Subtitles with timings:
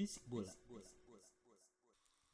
[0.00, 0.48] Bisik bola.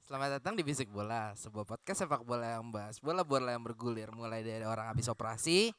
[0.07, 4.47] Selamat datang di Bisik Bola, sebuah podcast sepak bola yang bahas bola-bola yang bergulir mulai
[4.47, 5.75] dari orang habis operasi.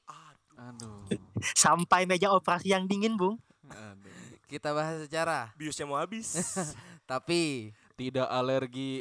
[0.59, 1.07] Aduh.
[1.63, 3.39] sampai meja operasi yang dingin, Bung.
[3.71, 4.11] Aduh.
[4.51, 6.35] Kita bahas secara, biusnya mau habis.
[7.07, 8.99] tapi Tidak alergi.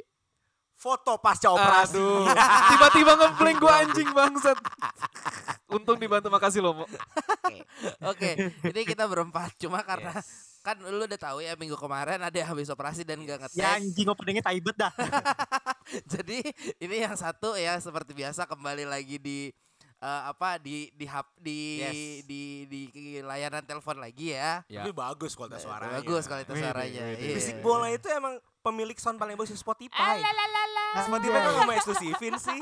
[0.78, 1.98] Foto pasca operasi.
[2.70, 4.62] Tiba-tiba ngeblank gua anjing bangsat.
[5.74, 6.86] Untung dibantu makasih loh, Mo.
[8.06, 8.30] oke,
[8.62, 10.14] ini kita berempat cuma karena
[10.66, 13.54] kan lu udah tahu ya minggu kemarin ada yang habis operasi dan gak ngetes.
[13.54, 14.90] Ya anjing openingnya taibet dah.
[16.12, 16.42] Jadi
[16.82, 19.54] ini yang satu ya seperti biasa kembali lagi di
[20.02, 21.94] eh, apa di di hap di, Yes.
[22.26, 24.66] di di di layanan telepon lagi ya.
[24.66, 24.82] Ya.
[24.82, 26.02] Tapi bagus kualitas suaranya.
[26.02, 27.02] Bagus kualitas suaranya.
[27.14, 27.22] wih.
[27.22, 27.34] iya.
[27.38, 28.34] Bisik bola itu emang
[28.66, 30.18] pemilik sound paling bagus di Spotify.
[31.06, 32.58] Spotify kok nggak mau eksklusifin sih?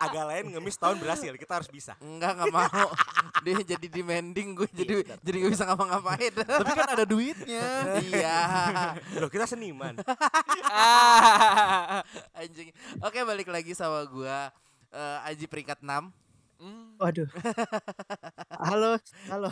[0.00, 1.92] Agak lain ngemis tahun berhasil, kita harus bisa.
[2.00, 2.88] Enggak nggak mau.
[3.44, 6.32] Dia jadi demanding gue jadi jadi gak bisa ngapa-ngapain.
[6.58, 7.66] Tapi kan ada duitnya.
[8.02, 8.38] iya.
[9.20, 9.94] Loh kita seniman.
[12.40, 12.74] Anjing.
[12.98, 14.50] Oke, balik lagi sama gua
[14.90, 16.10] eh, Aji peringkat 6.
[16.98, 17.30] Waduh.
[18.58, 18.98] halo,
[19.30, 19.50] halo.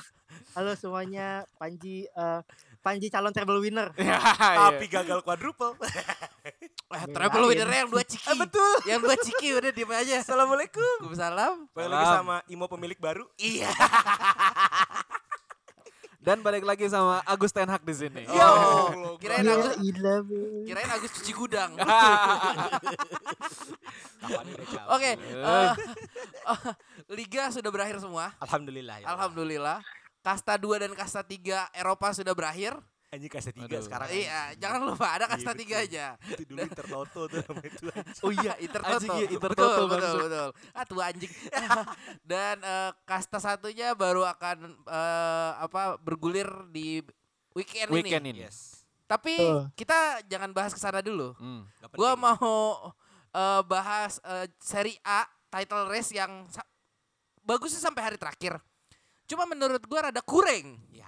[0.58, 2.40] Halo semuanya, Panji eh,
[2.86, 3.90] Panji calon treble winner.
[3.98, 4.22] Ya,
[4.70, 5.74] Tapi gagal quadruple.
[6.86, 8.30] Eh, treble winner yang dua ciki.
[8.38, 8.74] betul.
[8.86, 10.22] Yang dua ciki udah diem aja.
[10.22, 11.02] Assalamualaikum.
[11.02, 11.66] Waalaikumsalam.
[11.74, 13.26] Balik lagi sama Imo pemilik baru.
[13.42, 13.74] Iya.
[16.26, 18.22] Dan balik lagi sama Agus Ten Hag di sini.
[18.30, 18.50] Yo.
[19.18, 20.62] Kirain Agus Bung.
[20.62, 21.74] kirain Agus cuci gudang.
[24.22, 24.86] Kapan udah jauh.
[24.94, 25.72] Oke, eh,
[27.10, 28.30] liga sudah berakhir semua.
[28.38, 29.06] Alhamdulillah ya.
[29.10, 29.82] Alhamdulillah.
[30.26, 32.74] Kasta 2 dan kasta 3 Eropa sudah berakhir.
[33.14, 33.86] Anjing kasih tiga Aduh.
[33.86, 34.10] sekarang.
[34.10, 36.06] Iya, jangan lupa ada kasta Iya, 3 aja.
[36.26, 37.86] Itu dulu Intertoto tuh nama itu.
[37.94, 38.24] anjing.
[38.26, 39.14] Oh iya, Inter Anjing, Toto.
[39.22, 40.20] iya, Inter betul, Toto, betul, maksud.
[40.26, 40.48] betul.
[40.74, 41.32] Ah, tua anjing.
[42.34, 46.98] Dan eh, kasta satunya baru akan eh, apa bergulir di
[47.54, 48.42] weekend, Weekend ini.
[48.42, 48.50] ini.
[48.50, 48.82] Yes.
[49.06, 49.70] Tapi Tuh.
[49.78, 51.30] kita jangan bahas ke sana dulu.
[51.38, 51.62] Hmm.
[51.94, 52.26] Gua penting.
[52.26, 52.90] mau
[53.30, 56.42] eh, bahas eh, Seri A title race yang
[57.46, 58.58] bagusnya sampai hari terakhir.
[59.26, 60.78] Cuma menurut gua rada kurang.
[60.88, 61.04] Ya.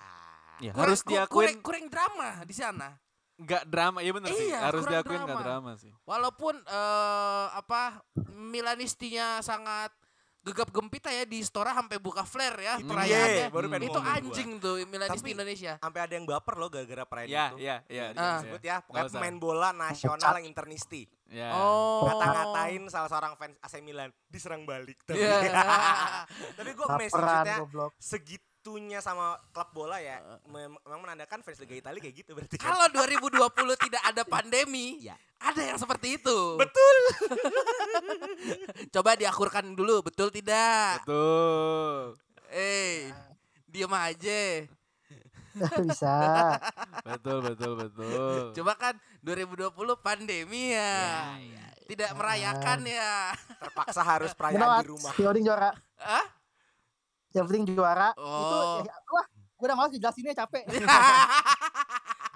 [0.58, 2.98] Ya, Kurang- harus ku- diakuin kurang, kurang drama di sana.
[3.38, 4.02] nggak drama.
[4.02, 4.46] Iya bener sih.
[4.50, 5.46] Iya, Harus diakuin nggak drama.
[5.46, 5.94] drama sih.
[6.02, 9.94] Walaupun eh, apa Milanistinya sangat
[10.40, 13.46] gegap gempita ya di Stora sampai buka flare ya Itu perayaannya.
[13.50, 14.16] baru pengen itu ngomong gua.
[14.16, 15.72] anjing tuh Milanisti Tapi- Indonesia.
[15.76, 17.56] Sampai ada yang baper loh gara-gara perayaan Ya, itu.
[17.60, 18.04] ya, ya.
[18.12, 18.38] Ah.
[18.38, 19.14] Disebut ya, pokoknya usah.
[19.14, 21.02] pemain bola nasional yang internisti.
[21.28, 21.52] Ya.
[21.52, 22.08] Oh.
[22.08, 24.96] Ngata-ngatain salah seorang fans AC Milan diserang balik.
[25.06, 26.24] Tapi, Iya.
[26.54, 27.92] tapi gue amazed Baperan, maksudnya goblok.
[28.68, 30.20] Segitunya sama klub bola ya.
[30.44, 32.68] mem- Memang menandakan fans Liga Italia kayak gitu berarti kan.
[32.68, 33.48] Kalau 2020
[33.80, 35.16] tidak ada pandemi, Ya.
[35.40, 36.38] ada yang seperti itu.
[36.56, 36.96] Betul.
[38.94, 41.00] Coba diakurkan dulu, betul tidak?
[41.02, 42.20] Betul.
[42.50, 43.08] Eh,
[43.64, 44.42] diem aja.
[45.82, 46.16] Bisa.
[47.02, 48.52] Betul, betul, betul.
[48.54, 51.34] Coba kan 2020 pandemi ya.
[51.88, 53.32] Tidak merayakan ya.
[53.56, 55.12] Terpaksa harus You know perayaan di rumah.
[55.16, 55.70] Penting juara.
[55.98, 56.37] Hah?
[57.36, 58.08] Yang penting juara.
[58.16, 58.80] Oh.
[58.80, 60.64] Itu ya, wah, gue udah males dijelasinnya capek.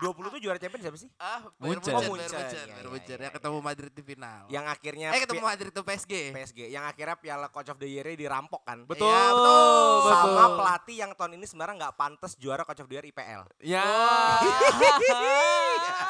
[0.03, 1.07] 20 tuh juara champion siapa sih?
[1.15, 1.95] Ah, Munchen.
[1.95, 2.27] Oh, Munchen.
[2.27, 3.07] Munchen, Iya, iya, Munchen.
[3.07, 3.39] iya, yang iya.
[3.39, 4.43] ketemu Madrid di final.
[4.51, 6.13] Yang akhirnya eh ketemu Madrid tuh PSG.
[6.35, 6.61] PSG.
[6.75, 8.83] Yang akhirnya piala coach of the year dirampok kan.
[8.83, 9.63] Betul, Iya, betul.
[10.03, 10.11] betul.
[10.11, 13.47] Sama pelatih yang tahun ini sebenarnya nggak pantas juara coach of the year IPL.
[13.63, 13.87] Ya.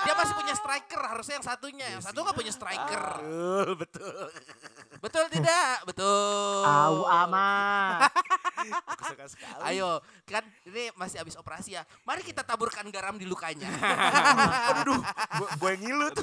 [0.08, 1.86] Dia masih punya striker, harusnya yang satunya.
[1.92, 3.04] Yang satu nggak punya striker.
[3.20, 4.24] Betul, betul.
[5.02, 5.82] Betul tidak?
[5.82, 6.62] Betul.
[6.62, 8.06] Au amat.
[8.94, 9.74] Aku suka sekali.
[9.74, 11.82] Ayo, kan ini masih habis operasi ya.
[12.06, 13.66] Mari kita taburkan garam di lukanya.
[14.78, 15.02] Aduh,
[15.58, 16.14] gue yang ngilut.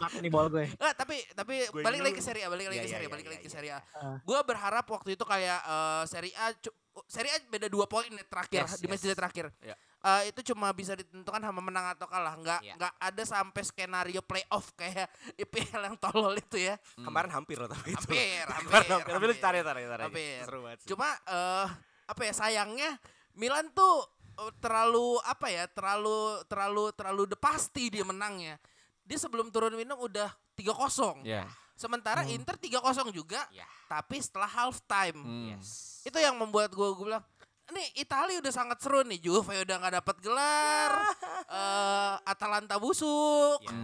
[0.00, 0.72] Mak nih bol gue.
[0.72, 3.04] Nggak, tapi tapi Gue balik lagi ke Serie A, balik lagi Iya, ke iya, Serie
[3.04, 3.50] A, iya, balik lagi ke.
[3.52, 3.80] Serie A.
[4.00, 4.16] Ah.
[4.24, 6.56] Gue berharap waktu itu kayak eh, Serie A
[7.04, 9.12] Serie A beda dua poin terakhir Yes, di match yes.
[9.12, 9.52] terakhir.
[9.60, 9.76] Iya.
[10.00, 12.74] Eh, itu cuma bisa ditentukan sama menang atau kalah, nggak Iya.
[12.74, 15.12] nggak ada sampai skenario playoff kayak
[15.44, 16.80] IPL yang tolol itu ya.
[16.96, 18.00] Kemarin hampir loh tapi itu.
[18.08, 19.12] Hampir, hampir, hampir.
[19.12, 19.44] Tapi lu hampir.
[19.44, 20.04] tarik tarik tarik.
[20.08, 20.40] Hampir.
[20.48, 20.88] Seru banget sih.
[20.88, 21.66] Cuma eh
[22.08, 22.90] apa ya sayangnya
[23.36, 24.08] Milan tuh
[24.40, 25.68] eh, terlalu apa ya?
[25.68, 28.56] Terlalu terlalu terlalu de pasti dia menangnya.
[29.04, 31.28] Dia sebelum turun minum udah 3-0.
[31.28, 31.44] Ya.
[31.76, 33.64] Sementara Inter 3-0 juga, Ya.
[33.88, 35.16] tapi setelah half time.
[35.16, 35.56] Hmm.
[36.04, 37.24] Itu yang membuat gue gue bilang,
[37.70, 39.18] nih Italia udah sangat seru nih.
[39.18, 40.92] Juve udah nggak dapat gelar,
[41.58, 43.74] eh, Atalanta busuk, Ya.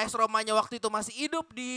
[0.00, 1.72] AS Romanya waktu itu masih hidup di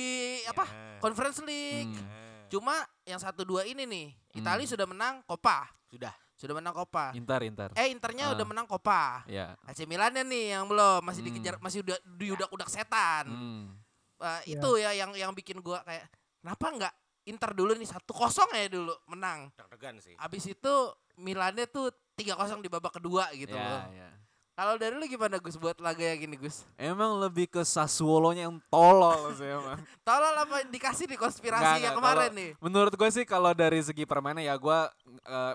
[0.46, 1.00] apa Ya.
[1.00, 1.92] Conference League.
[1.92, 2.48] Hmm.
[2.48, 4.74] Cuma yang satu dua ini nih, Italia Hmm.
[4.74, 6.16] sudah menang Coppa, Sudah.
[6.34, 7.12] sudah menang Coppa.
[7.12, 7.70] Inter, Inter.
[7.74, 8.34] Eh Internya Ah.
[8.34, 9.28] udah menang Coppa.
[9.28, 9.60] Ya.
[9.64, 11.30] AC Milannya nih yang belum masih Hmm.
[11.34, 13.26] dikejar masih udah diudak-udak setan.
[13.28, 13.64] Hmm.
[14.18, 14.58] Eh, Ya.
[14.58, 16.08] Itu ya yang yang bikin gua kayak
[16.40, 16.94] kenapa nggak
[17.28, 19.52] Inter dulu nih satu kosong ya dulu menang.
[19.54, 20.16] Deg-degan sih.
[20.16, 20.76] Abis itu
[21.18, 23.84] Milannya tuh 3-0 di babak kedua gitu ya, loh.
[23.92, 24.10] ya.
[24.54, 26.66] Kalau dari lu gimana Gus buat laga yang gini Gus?
[26.76, 29.78] Emang lebih ke Sassuolo-nya yang tolol sih emang.
[30.02, 32.50] Tolol apa dikasih di konspirasi Nggak, yang kemarin kalau- nih?
[32.58, 34.80] Menurut gue sih kalau dari segi permainan ya gue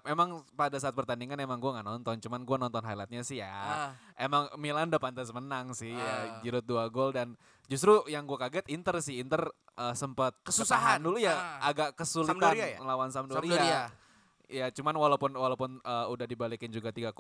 [0.05, 3.51] emang pada saat pertandingan emang gue nggak nonton, cuman gue nonton highlightnya sih ya.
[3.51, 6.39] Ah, Emang Milan udah pantas menang sih, Ah.
[6.39, 7.35] ya, Giroud dua gol dan
[7.67, 11.03] justru yang gue kaget Inter sih, Inter eh, sempat Kesusahan.
[11.03, 11.75] dulu ya, Ah.
[11.75, 12.79] agak kesulitan Sampdoria ya?
[12.79, 13.51] melawan Sampdoria.
[13.51, 13.83] Sampdoria.
[14.53, 17.11] Ya cuman walaupun walaupun eh, udah dibalikin juga 3-0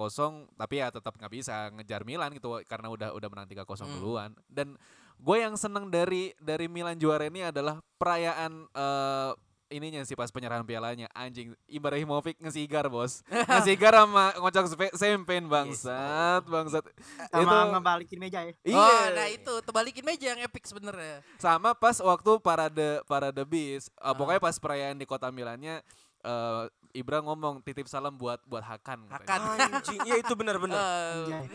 [0.52, 3.92] tapi ya tetap nggak bisa ngejar Milan gitu karena udah udah menang 3-0 Hmm.
[3.94, 4.30] duluan.
[4.46, 4.76] Dan
[5.16, 9.32] gue yang seneng dari dari Milan juara ini adalah perayaan eh,
[9.70, 16.44] ininya sih pas penyerahan pialanya anjing Ibrahimovic ngesigar bos ngesigar sama ngocok sepe- sempen bangsat
[16.44, 16.84] bangsat
[17.32, 18.52] Sama itu ngebalikin meja ya.
[18.62, 21.24] iya Oh, nah itu terbalikin meja yang epic sebenarnya.
[21.38, 24.12] sama pas waktu parade parade bis eh, Ah.
[24.12, 25.80] pokoknya pas perayaan di kota Milannya
[26.20, 29.08] eh, Ibra ngomong titip salam buat buat Hakan.
[29.08, 29.40] Hakan.
[29.56, 30.76] Anjing, iya itu benar-benar.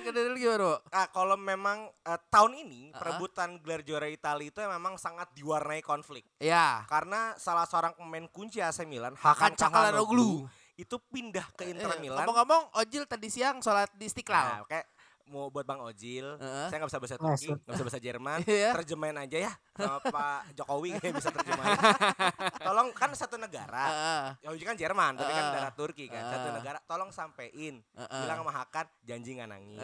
[0.03, 0.75] Dari lu gimana, Bo?
[0.89, 2.97] Ah, kalau memang eh, tahun ini Ah.
[2.97, 6.25] perebutan gelar juara Italia itu memang sangat diwarnai konflik.
[6.41, 6.89] Ya.
[6.89, 10.49] Karena salah seorang pemain kunci AC Milan, Hakan Hakan Calhanoglu.
[10.73, 12.17] Itu pindah ke Inter Eh, Milan.
[12.19, 14.65] Ngomong-ngomong, Ojil tadi siang sholat di Nah, Istiqlal.
[14.65, 14.85] kayak
[15.27, 16.67] mau buat Bang Ojil, Heeh.
[16.67, 18.71] saya nggak bisa bahasa Turki, nggak bisa bahasa Jerman, Iya.
[18.73, 21.77] terjemahin aja ya sama Pak Jokowi kayak bisa terjemahin.
[22.65, 24.23] Tolong kan satu negara, Heeh.
[24.41, 26.55] ya Ojil kan Jerman, tapi kan negara Turki kan, satu Ah.
[26.55, 28.21] negara, tolong sampein, Heeh.
[28.21, 29.79] bilang sama Hakan, janji nggak nangis.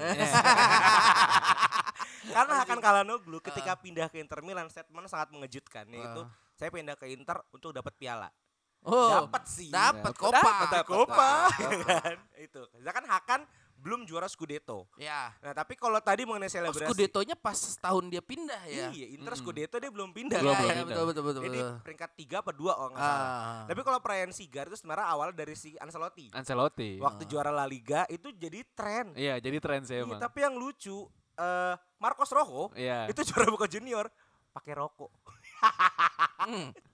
[2.26, 6.32] Karena Hakan Calhanoglu ketika pindah ke Inter Milan statement sangat mengejutkan yaitu Ah.
[6.56, 8.32] saya pindah ke Inter untuk dapat piala.
[8.84, 9.72] Oh, Dapat sih.
[9.72, 10.44] dapat Dapet, kopa.
[10.68, 11.30] Dapat Copa
[11.88, 12.18] kan.
[12.36, 12.68] Itu.
[12.76, 13.42] Sedangkan Hakan
[13.84, 14.88] belum juara Scudetto.
[14.96, 15.36] Ya.
[15.38, 18.88] Nah, tapi kalau tadi mengenai Oh, selebrasi Scudetto-nya pas setahun dia pindah ya.
[18.90, 19.44] Iya, Inter Mm-mm.
[19.44, 20.40] Scudetto dia belum pindah.
[20.40, 20.88] Belum, Iya, belum iya, pindah.
[20.88, 21.42] betul betul betul.
[21.44, 21.76] Jadi betul.
[21.84, 23.28] peringkat 3 apa 2 oh nggak salah.
[23.28, 23.64] Ah.
[23.68, 26.32] Tapi kalau perayaan Sigar itu sebenarnya awal dari si Ancelotti.
[26.32, 26.90] Ancelotti.
[26.98, 29.12] Waktu juara La Liga itu jadi tren.
[29.14, 30.18] Iya, jadi tren sih Iya, emang.
[30.18, 31.04] tapi yang lucu
[31.34, 33.10] eh Marcos Rojo Iya.
[33.10, 34.08] itu juara Boca Junior
[34.50, 35.12] pakai rokok.
[36.40, 36.72] Hmm.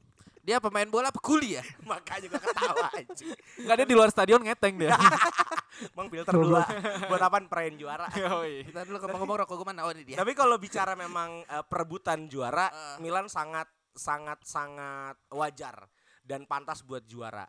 [0.50, 1.64] Dia pemain bola apa kuli ya?
[1.86, 3.38] Makanya gue ketawa anjing.
[3.62, 4.98] Enggak dia di luar stadion ngeteng dia.
[5.96, 6.66] Bang filter dulu lah.
[7.14, 8.10] Buat apaan perayaan juara.
[8.18, 8.66] Yoi.
[8.66, 9.86] Kita dulu ngomong-ngomong rokok gue mana?
[9.86, 10.18] Oh ini dia.
[10.18, 12.98] Tapi kalau bicara memang eh, perebutan juara, Eh.
[12.98, 15.86] Milan sangat sangat sangat wajar
[16.26, 17.46] dan pantas buat juara.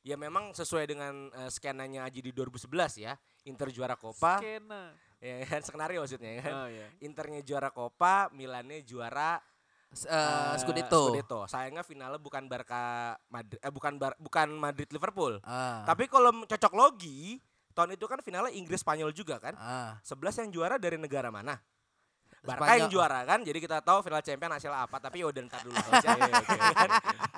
[0.00, 2.64] Ya memang sesuai dengan eh, skenanya Aji di 2011
[2.96, 3.12] ya.
[3.44, 4.96] Inter juara Coppa, Skena.
[5.20, 6.52] ya kan skenario maksudnya kan.
[6.64, 6.88] Oh iya.
[7.00, 9.36] Internya juara Coppa, Milannya juara
[9.90, 11.10] Eh, Scudetto.
[11.10, 11.40] Scudetto.
[11.48, 15.40] Sayangnya finalnya bukan Barca Madrid eh bukan Bar- bukan Madrid Liverpool.
[15.42, 15.82] Ah.
[15.82, 17.40] Tapi kalau cocok logi,
[17.72, 19.56] tahun itu kan finalnya Inggris Spanyol juga kan.
[19.56, 19.96] Ah.
[20.02, 21.56] 11 yang juara dari negara mana?
[22.38, 22.78] Barca Spanyol.
[22.78, 24.96] yang juara kan, jadi kita tahu final champion hasil apa.
[25.00, 25.74] Tapi udah ntar dulu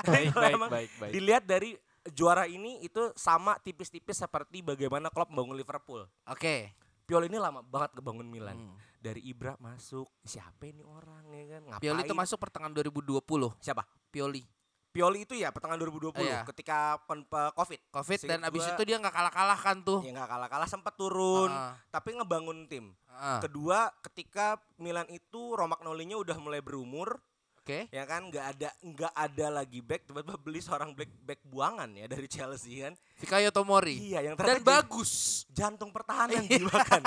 [0.04, 1.12] Baik, baik, baik, baik.
[1.14, 1.70] Dilihat dari
[2.08, 6.04] juara ini itu sama tipis-tipis seperti bagaimana Klopp membangun Liverpool.
[6.26, 6.72] Oke.
[7.06, 8.56] Pioli ini lama banget ngebangun Milan.
[8.56, 8.76] Hmm.
[9.00, 11.62] Dari Ibra masuk, siapa ini orang ya kan?
[11.66, 11.80] Ngapain?
[11.80, 13.56] Pioli itu masuk pertengahan 2020.
[13.56, 13.80] Siapa?
[14.12, 14.44] Pioli.
[14.90, 16.42] Pioli itu ya pertengahan 2020 Iya.
[16.44, 17.80] ketika pen, pe- Covid.
[17.88, 20.02] Covid dan Seingat abis gua- itu dia nggak kalah-kalah kan tuh.
[20.02, 22.92] Ya nggak kalah-kalah sempat turun, Ah, tapi ngebangun tim.
[23.08, 23.38] ah.
[23.38, 27.22] Kedua, ketika Milan itu Romagnolinya udah mulai berumur,
[27.60, 27.92] Oke.
[27.92, 32.06] ya kan nggak ada nggak ada lagi back tiba-tiba beli seorang back back buangan ya
[32.06, 34.00] dari Chelsea kan Fikayo Tomori.
[34.00, 35.44] iya yang Dan bagus.
[35.46, 36.40] jantung pertahanan
[36.72, 37.04] bahkan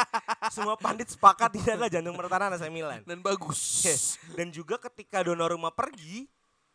[0.48, 3.82] semua pandit sepakat tidak adalah jantung pertahanan AC Milan Dan bagus.
[3.84, 4.04] Yes.
[4.32, 6.30] dan juga ketika Donnarumma pergi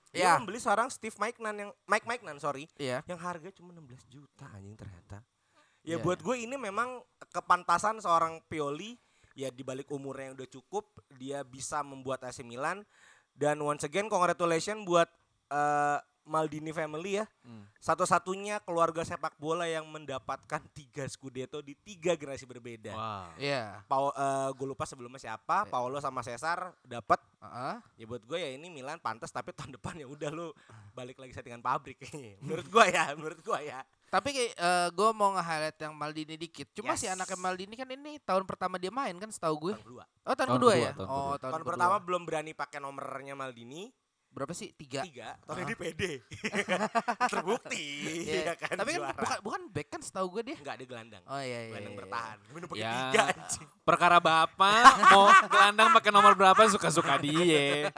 [0.09, 0.37] dia Ya.
[0.37, 3.05] membeli seorang Steve Maiknan yang Mike Maiknan sorry Iya.
[3.05, 5.23] yang harga cuma 16 juta anjing ternyata
[5.81, 6.99] ya Iya, buat gue ini memang
[7.31, 8.99] kepantasan seorang Pioli
[9.33, 10.83] ya dibalik umurnya yang udah cukup
[11.15, 12.83] dia bisa membuat AC Milan
[13.39, 15.07] dan once again congratulations buat
[15.55, 17.27] eh, Maldini family ya.
[17.43, 17.65] Hmm.
[17.79, 22.93] Satu-satunya keluarga sepak bola yang mendapatkan tiga Scudetto di tiga generasi berbeda.
[22.93, 23.27] Wow.
[23.35, 23.81] Iya.
[23.85, 25.71] Pau, eh, gue lupa sebelumnya siapa, Iya.
[25.71, 27.19] Paolo sama Cesar dapat.
[27.39, 27.75] Heeh.
[27.97, 30.51] Ya buat gue ya ini Milan pantas tapi tahun depan ya udah lu
[30.93, 32.37] balik lagi settingan pabrik kayaknya.
[32.45, 33.81] Menurut gue ya, menurut gue ya.
[34.09, 34.53] Tapi kayak
[34.91, 36.67] gue mau nge-highlight yang Maldini dikit.
[36.73, 37.13] Cuma si Yes.
[37.13, 39.75] anaknya Maldini kan ini tahun pertama dia main kan setahu gue.
[39.77, 40.05] Tahun kedua.
[40.25, 40.91] Oh tahun, Tahun kedua, kedua, ya?
[40.93, 41.23] tahun oh kedua.
[41.29, 41.71] tahun, Tahun kedua.
[41.71, 43.89] pertama belum berani pakai nomornya Maldini.
[44.39, 44.71] Berapa sih?
[44.73, 45.03] Tiga.
[45.03, 45.35] Tiga.
[45.43, 45.65] Tahun Ah.
[45.65, 46.13] ini pede.
[47.33, 47.87] Terbukti.
[48.25, 48.43] Iya.
[48.45, 49.19] ya kan Tapi kan juara.
[49.19, 50.57] bukan bukan back kan setahu gue dia.
[50.57, 51.23] Enggak ada gelandang.
[51.25, 51.71] Oh iya iya.
[51.71, 52.01] Gelandang iya.
[52.01, 52.37] bertahan.
[52.51, 52.93] Minum pakai Ya.
[53.05, 53.67] tiga anjing.
[53.81, 57.91] Perkara bapak mau gelandang pakai nomor berapa suka-suka dia.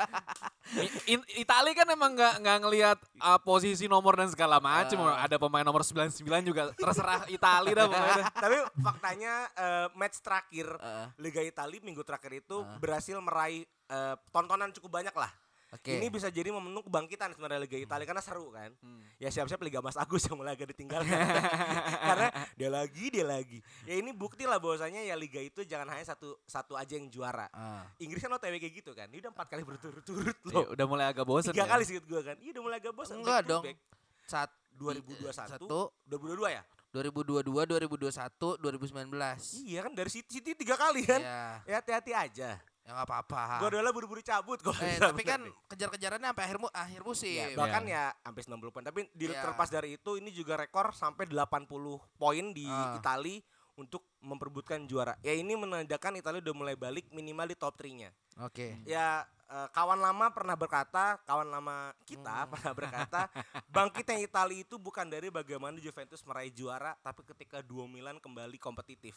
[0.70, 5.02] I- in- Itali kan emang nggak nggak ngelihat uh, posisi nomor dan segala macam.
[5.04, 5.20] Ah.
[5.20, 8.14] Ada pemain nomor 99 juga terserah Itali dah pokoknya.
[8.16, 8.26] dah.
[8.32, 11.06] Tapi faktanya eh, match terakhir Heeh.
[11.18, 12.78] Liga Italia minggu terakhir itu Ah.
[12.78, 15.30] berhasil meraih eh, tontonan cukup banyak lah.
[15.70, 16.02] Oke.
[16.02, 18.74] Ini bisa jadi momentum kebangkitan sebenarnya Liga Italia karena seru kan.
[18.82, 19.06] Hmm.
[19.22, 21.14] Ya siap-siap Liga Mas Agus yang mulai agak ditinggalkan.
[22.10, 23.62] karena dia lagi dia lagi.
[23.86, 27.46] Ya ini bukti lah bahwasanya ya liga itu jangan hanya satu satu aja yang juara.
[27.54, 27.86] Ah.
[28.02, 29.06] Inggris kan OTW kayak gitu kan.
[29.14, 30.66] Ini udah empat kali berturut-turut Ya, loh.
[30.74, 31.70] udah mulai agak bosen Tiga ya.
[31.70, 32.34] kali sih gue kan.
[32.42, 33.22] Iya udah mulai agak bosan.
[33.22, 33.62] Enggak dong.
[33.62, 33.78] back.
[34.26, 36.62] Saat 2021, satu 2022 ya?
[36.90, 38.10] 2022, 2021,
[38.58, 39.62] 2019.
[39.62, 41.22] Iya kan dari City, City tiga kali kan.
[41.22, 41.42] Iya.
[41.62, 42.50] Ya hati-hati aja.
[42.90, 43.42] Ya nggak apa-apa.
[43.62, 44.74] Gue adalah buru-buru cabut kok.
[44.82, 45.38] Eh, tapi kan
[45.70, 47.38] kejar-kejarannya sampai akhir mu- akhir musim.
[47.38, 48.82] Ya, bahkan ya sampai 90 poin.
[48.82, 49.38] Tapi di, Iya.
[49.38, 51.70] terlepas dari itu ini juga rekor sampai 80
[52.18, 52.98] poin di Ah.
[52.98, 53.38] Itali
[53.78, 55.14] untuk memperebutkan juara.
[55.22, 58.10] Ya ini menandakan Italia udah mulai balik minimal di top 3-nya.
[58.42, 58.82] Oke.
[58.82, 62.50] Ya eh, kawan lama pernah berkata, kawan lama kita Hmm.
[62.50, 63.20] pernah berkata,
[63.68, 69.14] bangkitnya Italia itu bukan dari bagaimana Juventus meraih juara, tapi ketika duo Milan kembali kompetitif.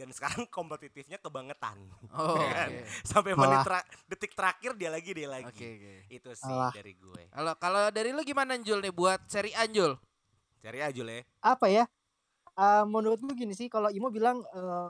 [0.00, 1.76] Dan sekarang kompetitifnya kebangetan.
[2.10, 2.68] Oh, Ya kan?
[2.72, 2.80] oke.
[3.04, 3.44] Sampai Malah.
[3.44, 5.52] menit tra- detik terakhir dia lagi dia lagi.
[5.52, 5.92] Oke, oke.
[6.08, 6.72] Itu sih Alah.
[6.72, 7.22] dari gue.
[7.28, 10.00] Kalau kalau dari lu gimana Jul nih buat seri Anjul?
[10.58, 11.24] Cari aja le.
[11.38, 11.84] apa ya?
[12.52, 14.88] Eh menurut gue gini sih, kalau Imo bilang eh,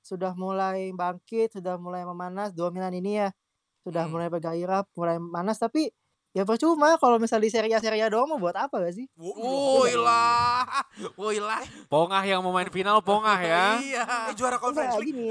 [0.00, 3.28] sudah mulai bangkit, sudah mulai memanas, dominan ini ya,
[3.80, 4.12] sudah Hmm.
[4.12, 5.88] mulai bergairah, mulai manas, tapi
[6.34, 9.06] ya percuma kalau misalnya di seri A seri A doang mau buat apa gak sih?
[9.14, 10.66] Woi lah.
[11.14, 11.62] Woi lah.
[11.86, 13.78] Pongah yang mau main final Pongah ya.
[13.78, 14.02] Iya.
[14.28, 15.08] Eh juara conference league.
[15.08, 15.28] gini,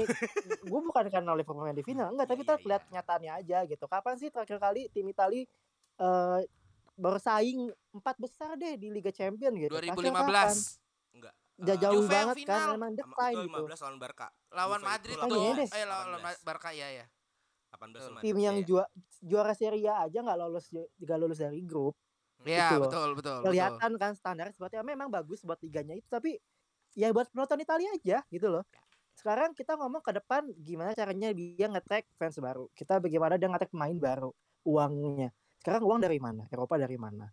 [0.62, 2.66] gue bukan karena Liverpool main di final, enggak, tapi Iya, kita iya.
[2.66, 3.84] lihat kenyataannya aja gitu.
[3.84, 5.44] Kapan sih terakhir kali tim Itali
[5.94, 6.40] eh
[6.94, 7.60] bersaing
[7.92, 9.70] empat besar deh di Liga Champion gitu?
[9.70, 10.24] Terakhir kapan?
[10.24, 10.80] 2015
[11.12, 11.34] Enggak.
[11.56, 12.50] Ja- Eh, jauh Juve banget final.
[12.50, 13.58] kan, emang sama- decline itu gitu.
[13.60, 14.26] 15 lawan Barca.
[14.50, 15.42] lawan Juve Madrid itu Oh, tuh.
[15.52, 15.64] iya.
[15.70, 16.36] Eh lawan 18.
[16.42, 17.06] Barca ya ya.
[17.74, 18.02] 18 Tuh.
[18.04, 18.64] sama Tim yang iya.
[18.64, 21.94] jua- juara Serie A aja nggak lolos nggak lolos dari grup.
[22.42, 23.36] Iya, Gitu betul betul.
[23.40, 23.46] betul.
[23.46, 26.36] Kelihatan kan standar seperti memang bagus buat liganya itu, tapi
[26.92, 28.62] ya buat penonton Italia aja gitu loh.
[29.12, 32.66] Sekarang kita ngomong ke depan gimana caranya dia ngetek fans baru.
[32.72, 34.30] Kita bagaimana dia ngetek pemain baru,
[34.62, 35.30] uangnya.
[35.56, 36.44] Sekarang uang dari mana?
[36.48, 37.30] Eropa dari mana?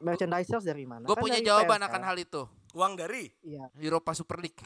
[0.00, 1.04] Merchandisers dari mana?
[1.04, 2.02] Gue Kan punya dari jawaban akan kan?
[2.04, 2.42] hal itu.
[2.74, 3.70] Uang dari Iya.
[3.78, 4.58] Europa Super League.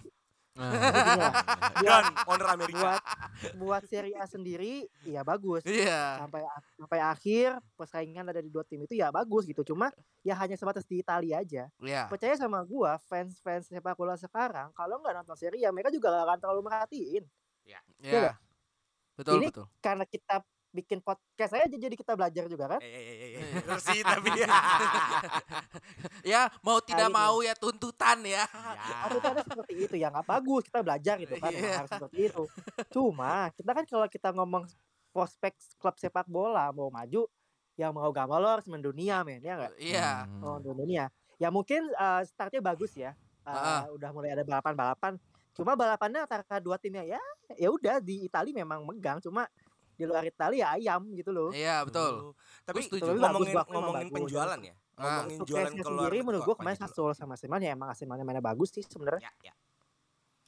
[0.52, 0.68] Nah,
[1.80, 2.76] dan owner Amerika.
[2.76, 3.02] buat
[3.56, 5.64] buat Serie A sendiri ya bagus.
[5.64, 6.20] Iya.
[6.20, 6.44] Sampai
[6.76, 9.64] sampai akhir persaingan ada di dua tim itu ya bagus gitu.
[9.64, 9.88] Cuma
[10.20, 11.72] ya hanya sebatas di Italia aja.
[11.80, 12.04] Iya.
[12.12, 16.24] percaya sama gua fans-fans sepak bola sekarang kalau nggak nonton seri ya mereka juga gak
[16.28, 17.24] akan terlalu merhatiin
[17.64, 18.36] Iya.
[19.16, 19.66] Betul Ini- betul.
[19.80, 23.38] karena kita bikin podcast aja jadi kita belajar juga kan Eh,
[23.78, 24.48] sih tapi ya.
[26.22, 27.14] Ya mau tidak gitu.
[27.14, 28.48] mau ya tuntutan ya.
[28.48, 28.96] Ya.
[29.04, 31.72] aturannya seperti itu ya nggak bagus kita belajar gitu kan Iya.
[31.78, 32.42] harus seperti itu
[32.88, 34.64] cuma kita kan kalau kita ngomong
[35.10, 37.28] prospek klub sepak bola mau maju
[37.72, 40.10] ya mau gak mau lo harus mendunia men ya nggak Iya.
[40.38, 43.12] mau mendunia ya mungkin eh, startnya bagus ya
[43.42, 43.90] Eh, Ah.
[43.90, 45.18] udah mulai ada balapan-balapan
[45.52, 47.18] cuma balapannya antara dua timnya ya
[47.52, 49.44] ya udah di Itali memang megang cuma
[50.02, 52.12] di luar Italia ya ayam gitu loh Iya betul.
[52.12, 52.34] Oh.
[52.62, 53.14] Tapi setuju.
[53.14, 54.16] Ngomongin bagus, bagus, ngomongin bagus.
[54.18, 54.74] penjualan ya.
[54.92, 55.02] Ah.
[55.22, 56.76] Ngomongin jualan keluar sendiri menurut gue kemarin?
[56.76, 59.54] Sassuolo sama Milan ya emang Milan mainnya bagus sih sebenarnya Ya, ya.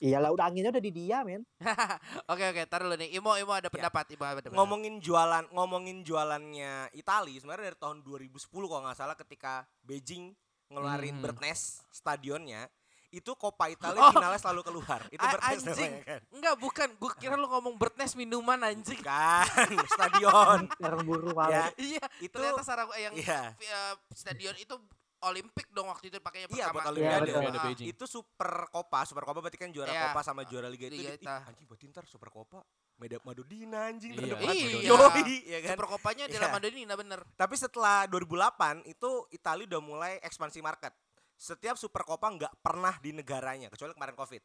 [0.04, 1.46] iyalah udah anginnya udah di dia men
[2.32, 3.14] Oke oke, taruh dulu nih.
[3.14, 4.58] Imo Imo ada pendapat, Imo ada pendapat.
[4.58, 10.34] Ngomongin jualan, ngomongin jualannya Itali sebenarnya dari tahun 2010 kalau nggak salah ketika Beijing
[10.68, 11.22] ngeluarin Hmm.
[11.24, 12.66] Bertnes stadionnya
[13.14, 14.10] itu Coppa Italia Oh.
[14.10, 15.00] finalnya selalu keluar.
[15.06, 15.92] Itu Bertnes anjing.
[15.92, 16.20] namanya kan.
[16.28, 16.88] Enggak, bukan.
[16.96, 18.98] Gue kira lu ngomong Bertnes minuman anjing.
[18.98, 19.46] Kan
[19.94, 20.66] stadion.
[20.68, 23.54] Sekarang buru ya, Iya, itu ternyata sarang yang iya.
[23.54, 24.74] eh, stadion itu
[25.22, 26.74] Olimpik dong waktu itu pakainya Iya pertama.
[26.84, 27.32] buat Iya, betul.
[27.32, 27.86] Olimpiade Ah, Beijing.
[27.88, 30.02] Itu Super Copa, Super Copa berarti kan juara Iya.
[30.10, 31.00] Copa sama juara Liga itu.
[31.00, 31.36] Liga Ih, Ita.
[31.46, 32.60] anjing berarti ntar Super Copa
[32.94, 34.20] Meda Madodina anjing Iya.
[34.36, 34.52] terdepan.
[34.52, 34.78] Iya.
[34.84, 35.70] Yoi, ya kan.
[35.72, 36.46] Super Kopanya di Iya.
[36.46, 37.20] Madonina bener.
[37.32, 40.92] Tapi setelah 2008 itu Italia udah mulai ekspansi market.
[41.34, 44.42] Setiap Super Copa nggak pernah di negaranya kecuali kemarin Covid.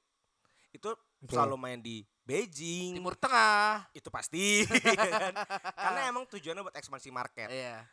[0.70, 0.94] Itu
[1.26, 2.94] selalu main di Beijing.
[2.94, 3.90] Timur Tengah.
[3.90, 4.62] Itu pasti
[4.98, 5.34] ya kan?
[5.74, 7.50] Karena emang tujuannya buat ekspansi market.
[7.50, 7.86] Iya.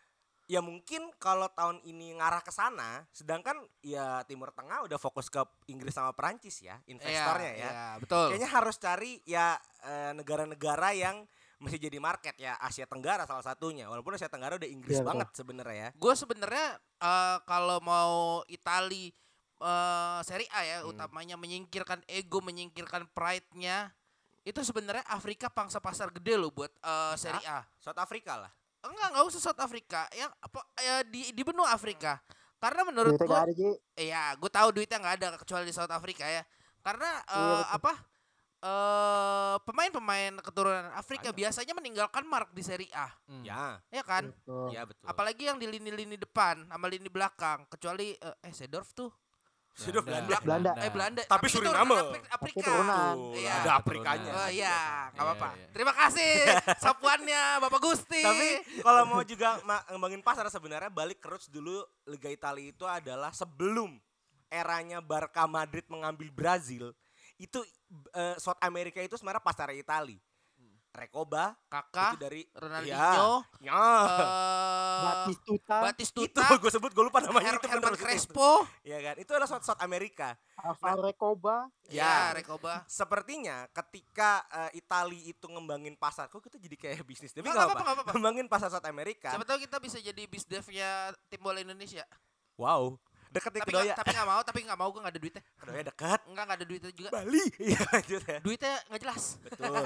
[0.47, 5.43] ya mungkin kalau tahun ini ngarah ke sana, sedangkan ya Timur Tengah udah fokus ke
[5.67, 7.71] Inggris sama Perancis ya, investornya Iya, ya.
[7.75, 8.31] iya, betul.
[8.31, 13.89] Kayaknya harus cari ya eh, negara-negara yang masih jadi market ya Asia Tenggara salah satunya.
[13.89, 15.11] Walaupun Asia Tenggara udah Inggris Iya, betul.
[15.13, 15.89] banget sebenarnya ya.
[15.97, 16.69] Gue sebenarnya
[17.01, 18.13] eh, kalau mau
[18.47, 19.09] Itali
[19.57, 20.93] eh Serie A ya Hmm.
[20.93, 23.89] utamanya menyingkirkan ego, menyingkirkan pride-nya
[24.43, 27.65] itu sebenarnya Afrika pangsa pasar gede loh buat eh, Serie A.
[27.81, 28.53] South Africa lah.
[28.85, 30.07] Enggak, enggak usah South Afrika.
[30.13, 32.21] Yang apa ya di di benua Afrika.
[32.57, 33.41] Karena menurut gue.
[33.97, 36.45] Iya, gue tahu duitnya nggak ada kecuali di South Africa ya.
[36.81, 37.77] Karena Iya, eh, betul.
[37.81, 37.93] apa
[38.67, 43.43] eh pemain-pemain keturunan Afrika biasanya meninggalkan mark di Serie A, Hmm.
[43.43, 44.31] Ya, ya kan?
[44.31, 44.69] Betul.
[44.71, 45.07] ya betul.
[45.07, 49.11] Apalagi yang di lini-lini depan sama lini belakang, kecuali eh, eh Sedorf tuh.
[49.77, 50.41] Sudah Belanda.
[50.41, 50.73] Belanda.
[50.81, 51.21] Eh Belanda.
[51.23, 51.93] Tapi itu Suriname.
[51.93, 52.29] Afrika.
[52.33, 53.15] Tapi turunan.
[53.37, 53.55] Iya.
[53.61, 54.33] ada Afrikanya.
[54.33, 54.79] Oh iya,
[55.13, 55.49] nggak Iya, apa-apa.
[55.53, 55.67] iya.
[55.69, 56.31] Terima kasih
[56.83, 58.23] sapuannya Bapak Gusti.
[58.25, 58.49] Tapi
[58.81, 64.01] kalau mau juga ngembangin pasar sebenarnya balik ke roots dulu Liga Italia itu adalah sebelum
[64.49, 66.97] eranya Barca Madrid mengambil Brazil
[67.37, 67.61] itu
[68.13, 70.19] eh, South America itu sebenarnya pasar Italia.
[70.97, 73.69] Rekoba Kakak itu dari Ronaldinho, Ya.
[73.69, 73.77] ya.
[73.77, 78.01] eh, Batistuta, itu Batistuta, gue sebut gue lupa namanya Her itu bener.
[78.01, 79.21] Crespo, Ya kan?
[79.21, 80.33] Itu adalah South, South America.
[80.57, 82.33] Alvaro Recoba, ya, Ya.
[82.33, 82.81] Rekoba.
[82.89, 87.37] Sepertinya ketika eh, Italia itu ngembangin pasar, kok kita jadi kayak bisnis.
[87.37, 88.11] Tapi Nggak apa-apa, apa.
[88.17, 89.29] Ngembangin pasar South America.
[89.37, 92.09] Siapa tahu kita bisa jadi bisdevnya tim bola Indonesia.
[92.57, 92.97] Wow.
[93.31, 93.95] Deket nih Tapi Kedoya.
[93.95, 95.43] tapi nggak mau, tapi nggak mau gue nggak ada duitnya.
[95.59, 96.21] Kedoya dekat.
[96.27, 97.09] Enggak nggak ada duitnya juga.
[97.13, 97.45] Bali.
[97.67, 98.39] Iya lanjut ya.
[98.41, 99.23] Duitnya nggak jelas.
[99.43, 99.85] Betul.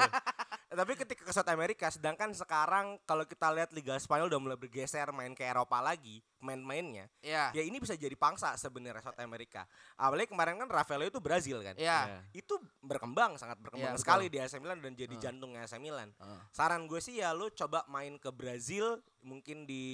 [0.71, 5.11] Tapi ketika ke South America, sedangkan sekarang kalau kita lihat Liga Spanyol udah mulai bergeser
[5.11, 7.49] main ke Eropa lagi, main-mainnya, Ya.
[7.51, 9.69] ya ini bisa jadi pangsa sebenarnya South America.
[9.95, 11.77] Apalagi kemarin kan Rafael itu Brazil kan.
[11.77, 12.25] Ya.
[12.31, 14.03] Itu berkembang, sangat berkembang Iya, betul.
[14.03, 15.23] sekali di AC Milan dan jadi Hmm.
[15.23, 16.09] jantungnya AC Milan.
[16.17, 16.41] Hmm.
[16.51, 19.85] Saran gue sih ya lu coba main ke Brazil, mungkin di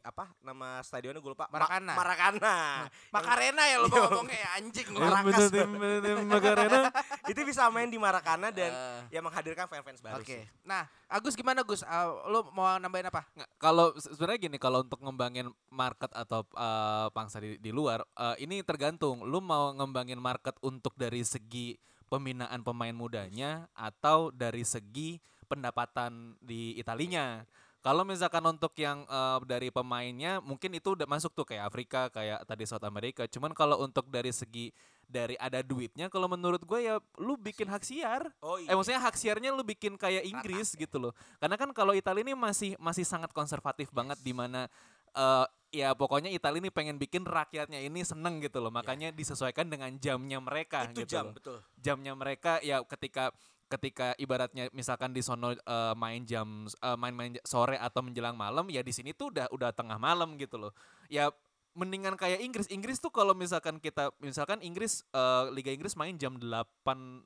[0.00, 1.48] apa nama stadionnya gue lupa.
[1.48, 1.92] Ma- Maracana.
[2.00, 2.56] Marakana.
[3.10, 3.96] Makarena ya lo Iya.
[3.98, 4.86] ngomongnya ya, anjing.
[4.90, 5.48] Maracas.
[6.22, 6.80] Macarena.
[7.32, 10.36] itu bisa main di Marakana dan Eh, ya menghadirkan fans-fans baru Oke.
[10.36, 10.44] sih.
[10.62, 11.80] Nah, Agus gimana Gus?
[11.80, 13.22] Uh, lo mau nambahin apa?
[13.32, 15.46] Nggak, Kalau se- sebenarnya gini, kalau untuk ngembangin
[15.94, 19.22] market atau eh, pangsa di, di luar, eh, ini tergantung.
[19.22, 21.78] Lu mau ngembangin market untuk dari segi
[22.10, 27.46] pembinaan pemain mudanya atau dari segi pendapatan di Italinya.
[27.84, 32.42] Kalau misalkan untuk yang eh, dari pemainnya, mungkin itu udah masuk tuh kayak Afrika, kayak
[32.42, 33.22] tadi South America.
[33.30, 37.84] Cuman kalau untuk dari segi dari ada duitnya, kalau menurut gue ya lu bikin hak
[37.84, 38.32] siar.
[38.40, 41.12] Oh Eh maksudnya hak siarnya lu bikin kayak Inggris gitu loh.
[41.36, 44.66] Karena kan kalau Italia ini masih masih sangat konservatif banget di mana
[45.14, 48.70] eh ya pokoknya Italia ini pengen bikin rakyatnya ini seneng gitu loh.
[48.70, 51.34] Makanya disesuaikan dengan jamnya mereka itu gitu jam loh.
[51.34, 51.58] betul.
[51.82, 57.74] Jamnya mereka ya ketika ketika ibaratnya misalkan di sono eh, main jam eh, main-main sore
[57.74, 60.72] atau menjelang malam ya di sini tuh udah udah tengah malam gitu loh.
[61.10, 61.34] Ya
[61.74, 62.70] mendingan kayak Inggris.
[62.70, 66.46] Inggris tuh kalau misalkan kita misalkan Inggris eh, Liga Inggris main jam 8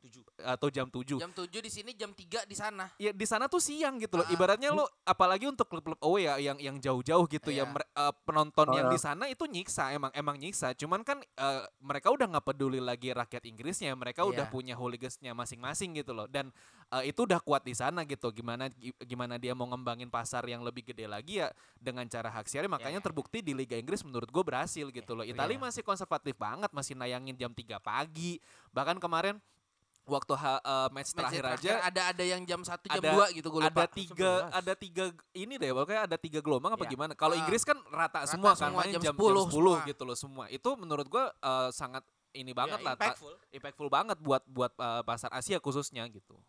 [0.00, 0.24] Tujuh.
[0.40, 1.20] atau jam 7.
[1.20, 2.88] Jam 7 di sini, jam 3 di sana.
[2.96, 4.24] Ya di sana tuh siang gitu loh.
[4.24, 4.32] Ah.
[4.32, 7.64] Ibaratnya lo apalagi untuk klub-klub away ya yang yang jauh-jauh gitu ya Iya.
[7.68, 8.92] mere- eh, penonton Oh, yang ya.
[8.92, 10.72] di sana itu nyiksa emang emang nyiksa.
[10.72, 14.52] Cuman kan eh, mereka udah nggak peduli lagi rakyat Inggrisnya, mereka udah Iya.
[14.52, 16.24] punya hooligansnya masing-masing gitu loh.
[16.24, 16.48] Dan
[16.90, 18.28] eh, itu udah kuat di sana gitu.
[18.30, 22.44] Gimana gi- gimana dia mau ngembangin pasar yang lebih gede lagi ya dengan cara hak
[22.44, 22.64] siar.
[22.66, 23.04] Makanya ya.
[23.04, 25.22] terbukti di Liga Inggris menurut gue berhasil gitu loh.
[25.22, 25.64] Italia Iya.
[25.64, 28.40] masih konservatif banget, masih nayangin jam 3 pagi.
[28.70, 29.36] Bahkan kemarin
[30.04, 33.12] waktu ha- eh, match, Match terakhir, terakhir aja ada ada yang jam 1 jam ada-
[33.12, 33.68] 2 gitu gue lupa.
[33.70, 36.90] ada tiga ada tiga ini deh pokoknya ada tiga gelombang apa Iya.
[36.90, 37.44] gimana kalau Ah.
[37.44, 39.76] Inggris kan rata, Rata semua kan semua, main jam jam, 10 jam 10 semua.
[39.84, 43.32] gitu loh semua itu menurut gua eh, sangat ini banget Ya, lah ta- impactful.
[43.50, 46.40] impactful banget buat buat eh, pasar Asia khususnya gitu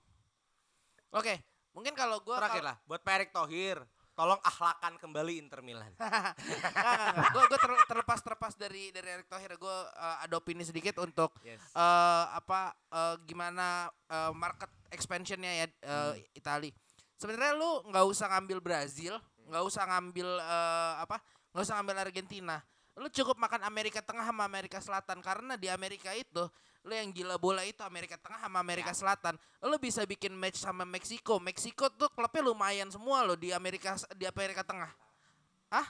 [1.09, 1.41] Oke,
[1.73, 3.81] mungkin kalau gue Terakhir lah buat Pak Erick Thohir,
[4.13, 5.89] tolong ahlakan kembali Inter Milan.
[7.33, 11.63] gue gue terlepas terlepas dari dari Erick Thohir gue ada opini sedikit untuk Yes.
[11.73, 16.69] eh apa eh, gimana eh, market expansionnya ya eh, Itali.
[17.17, 19.17] Sebenarnya lu nggak usah ngambil Brazil,
[19.49, 21.17] nggak usah ngambil eh, apa,
[21.55, 22.61] nggak usah ngambil Argentina.
[22.99, 26.45] Lu cukup makan Amerika Tengah sama Amerika Selatan karena di Amerika itu
[26.79, 29.35] lu yang gila bola itu Amerika Tengah sama Amerika Selatan.
[29.59, 31.37] Lu bisa bikin match sama Meksiko.
[31.37, 34.89] Meksiko tuh klubnya lumayan semua loh di Amerika di Amerika Tengah.
[35.69, 35.87] Hah?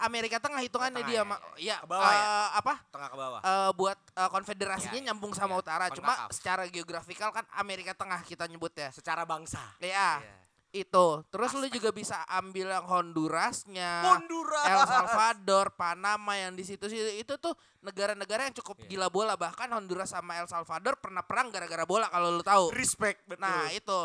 [0.00, 2.24] Amerika Tengah hitungannya Tengah dia ya, ma- ya, ya, Ke bawah ya?
[2.24, 2.74] eh, apa?
[2.88, 3.40] Tengah ke bawah.
[3.44, 5.06] eh, buat eh, konfederasinya Ya, ya.
[5.12, 5.84] nyambung sama Ya, utara.
[5.92, 8.88] Cuma secara geografikal kan Amerika Tengah kita nyebutnya.
[8.96, 9.60] Secara bangsa.
[9.76, 10.39] Ya, Iya.
[10.70, 11.06] Itu.
[11.28, 14.66] Terus lu juga bisa ambil yang Hondurasnya, Honduras.
[14.66, 18.88] El Salvador, Panama yang di situ sih itu tuh negara-negara yang cukup Iya.
[18.88, 19.34] gila bola.
[19.34, 22.70] Bahkan Honduras sama El Salvador pernah perang gara-gara bola kalau lu tahu.
[22.70, 23.42] Respect betul.
[23.42, 24.00] Nah, itu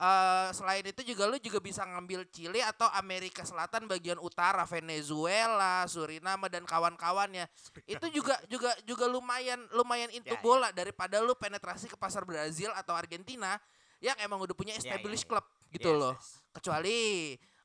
[0.00, 5.84] eh selain itu juga lu juga bisa ngambil Chili atau Amerika Selatan bagian utara, Venezuela,
[5.84, 7.44] Suriname dan kawan-kawannya.
[7.84, 10.44] Itu juga juga juga lumayan lumayan into Ya, ya.
[10.44, 13.60] bola daripada lu penetrasi ke pasar Brazil atau Argentina
[14.00, 15.36] yang emang udah punya Ya, established ya.
[15.36, 16.14] club gitu Yes, loh.
[16.14, 16.28] yes.
[16.52, 16.98] Kecuali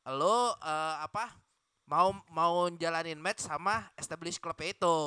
[0.08, 1.34] lo eh, apa
[1.86, 4.98] mau mau jalanin match sama established club itu.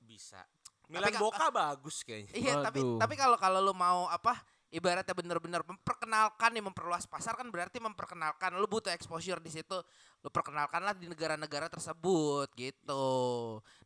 [0.00, 0.42] Bisa.
[0.86, 2.30] Milan ka- Boca bagus kayaknya.
[2.34, 2.98] Iya, tapi Waduh.
[3.00, 4.36] tapi kalau kalau lu mau apa
[4.68, 9.78] ibaratnya bener-bener memperkenalkan nih memperluas pasar kan berarti memperkenalkan lu butuh exposure di situ
[10.18, 13.06] lu perkenalkanlah di negara-negara tersebut gitu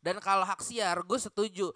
[0.01, 1.69] dan kalau hak siar gue setuju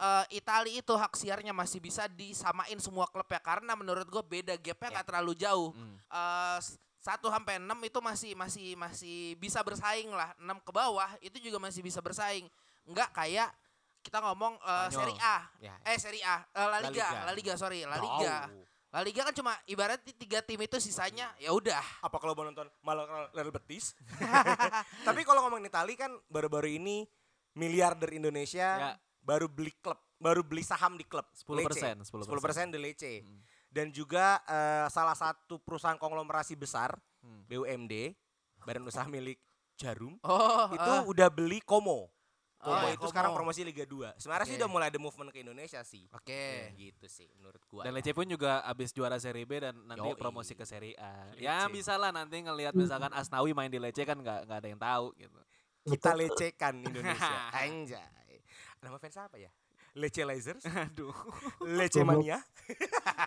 [0.00, 4.56] Eh Itali itu hak siarnya masih bisa disamain semua klub ya karena menurut gue beda
[4.56, 4.92] gapnya Ya.
[4.96, 6.00] nggak terlalu jauh Hmm.
[6.00, 11.08] Eh, s- satu sampai enam itu masih masih masih bisa bersaing lah enam ke bawah
[11.18, 12.48] itu juga masih bisa bersaing
[12.84, 13.52] nggak kayak
[14.00, 14.96] kita ngomong eh, Spanyol.
[14.96, 15.74] Serie A Ya.
[15.82, 17.20] eh Serie A eh, La La Liga Liga.
[17.22, 18.64] La Liga sorry La Liga Jauh.
[18.90, 22.42] La Liga kan cuma ibarat di tiga tim itu sisanya ya udah Apa kalau mau
[22.42, 23.92] nonton malah Real Betis?
[25.06, 27.04] Tapi kalau ngomongin Itali kan baru-baru ini
[27.52, 28.92] miliarder Indonesia Ya.
[29.30, 31.22] Baru beli klub, baru beli saham di klub.
[31.38, 32.02] 10%, 10%.
[32.02, 32.26] 10%.
[32.26, 33.22] 10% di Lecce.
[33.22, 33.38] Hmm.
[33.70, 37.44] Dan juga eh, salah satu perusahaan konglomerasi besar Hmm.
[37.44, 38.16] BUMD,
[38.64, 39.36] Badan Usaha Milik
[39.76, 42.08] Jarum, oh itu eh, udah beli Como.
[42.60, 43.44] Oh, Como ya, itu sekarang Como.
[43.44, 44.16] promosi Liga 2.
[44.16, 44.64] Sebenarnya sih Oke.
[44.64, 46.08] udah mulai ada movement ke Indonesia sih.
[46.08, 47.84] oke Ya, gitu sih menurut gua.
[47.84, 50.16] Dan Lecce pun juga abis juara Serie B dan nanti Yoi.
[50.16, 51.28] promosi ke Serie A.
[51.32, 51.44] Lecce.
[51.44, 54.80] Ya bisa lah nanti ngelihat misalkan Asnawi main di Lecce kan nggak nggak ada yang
[54.80, 55.40] tahu gitu.
[55.92, 57.36] Kita lecehkan Indonesia.
[57.64, 58.08] Anjay.
[58.80, 59.52] Nama fans apa ya?
[59.98, 60.64] Lecce Lasers?
[60.64, 61.12] Aduh.
[61.78, 62.40] Lecce Mania?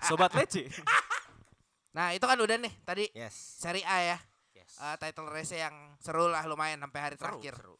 [0.07, 0.69] Sobat Lecce.
[1.97, 3.61] nah itu kan udah nih tadi Yes.
[3.61, 4.17] Serie A ya
[4.57, 4.81] Yes.
[4.81, 7.75] Eh, title race yang seru lah lumayan sampai hari Seru, terakhir seru.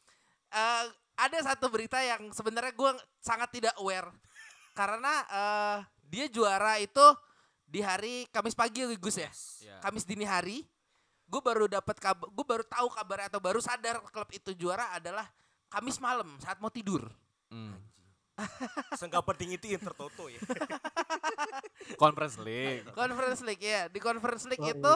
[0.53, 0.83] Eh,
[1.17, 4.09] ada satu berita yang sebenarnya gue sangat tidak aware
[4.77, 7.01] karena eh, dia juara itu
[7.65, 9.31] di hari Kamis pagi Gus ya
[9.65, 9.79] Ya.
[9.81, 10.62] Kamis dini hari
[11.25, 15.25] gue baru dapat kabar gue baru tahu kabar atau baru sadar klub itu juara adalah
[15.73, 17.09] Kamis malam saat mau tidur
[17.53, 17.77] Hmm.
[18.97, 20.41] Seenggak penting itu Inter Toto ya.
[22.01, 22.81] Conference League.
[22.91, 24.95] Conference League ya di Conference League Oh, itu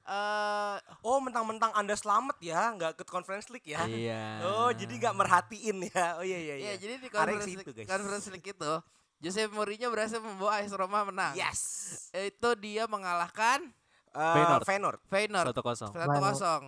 [0.00, 3.82] eh Oh mentang-mentang Anda selamat ya, nggak ikut Conference League ya.
[3.84, 4.22] Iya.
[4.46, 6.04] Oh jadi nggak merhatiin ya.
[6.16, 6.70] Oh iya iya iya.
[6.72, 7.88] ya jadi di Conference League, guys.
[7.90, 8.72] Conference League itu
[9.20, 11.34] Jose Mourinho berhasil membawa AS Roma menang.
[11.34, 11.60] Yes.
[12.14, 13.66] Itu dia mengalahkan
[14.10, 14.64] Uh, Feyenoord.
[14.66, 14.98] Feyenoord.
[15.06, 15.92] Feyenoord Satu kosong.
[15.94, 16.62] satu kosong.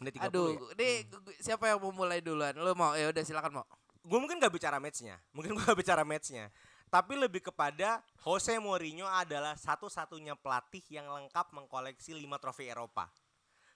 [0.00, 0.72] Menit 30 Aduh, ya.
[0.72, 0.88] ini
[1.36, 2.56] siapa yang mau mulai duluan?
[2.56, 2.96] Lu mau?
[2.96, 3.66] Ya udah silakan mau.
[4.02, 5.16] Gue mungkin gak bicara matchnya.
[5.36, 6.50] Mungkin gue gak bicara matchnya.
[6.86, 13.08] Tapi lebih kepada Jose Mourinho adalah satu-satunya pelatih yang lengkap mengkoleksi 5 trofi Eropa.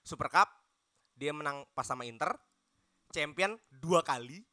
[0.03, 0.49] Super Cup,
[1.11, 2.37] dia menang pas sama Inter.
[3.09, 4.43] Champion dua kali,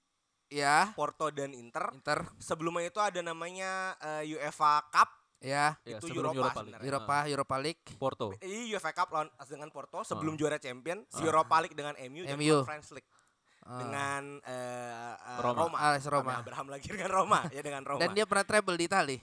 [0.46, 1.90] Ya, Porto dan Inter.
[1.90, 2.22] Inter.
[2.38, 5.10] Sebelumnya itu ada namanya eh, UEFA Cup,
[5.42, 6.56] Ya, Ya, itu sebelum Europa Europa League.
[6.72, 6.87] sebenarnya.
[6.88, 7.84] Europa, Europa League.
[7.98, 8.26] Porto.
[8.40, 10.38] Ini UEFA Cup lawan dengan Porto sebelum Ah.
[10.38, 11.28] juara Champion, si Ah.
[11.28, 12.62] Europa League dengan MU, dan MU.
[12.62, 13.10] Conference League
[13.64, 13.81] Ah.
[13.81, 15.61] dengan eh, eh, Roma.
[15.64, 15.77] Roma.
[15.81, 16.37] AS Roma.
[16.37, 18.00] Sama Abraham lagi dengan Roma, ya dengan Roma.
[18.05, 19.18] Dan dia pernah treble di Itali.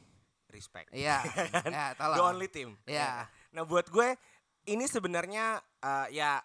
[0.51, 0.91] respect.
[0.91, 1.23] Iya.
[1.71, 2.75] ya, The only team.
[2.84, 3.23] Iya.
[3.56, 4.19] Nah, buat gue
[4.67, 6.43] ini sebenarnya eh, ya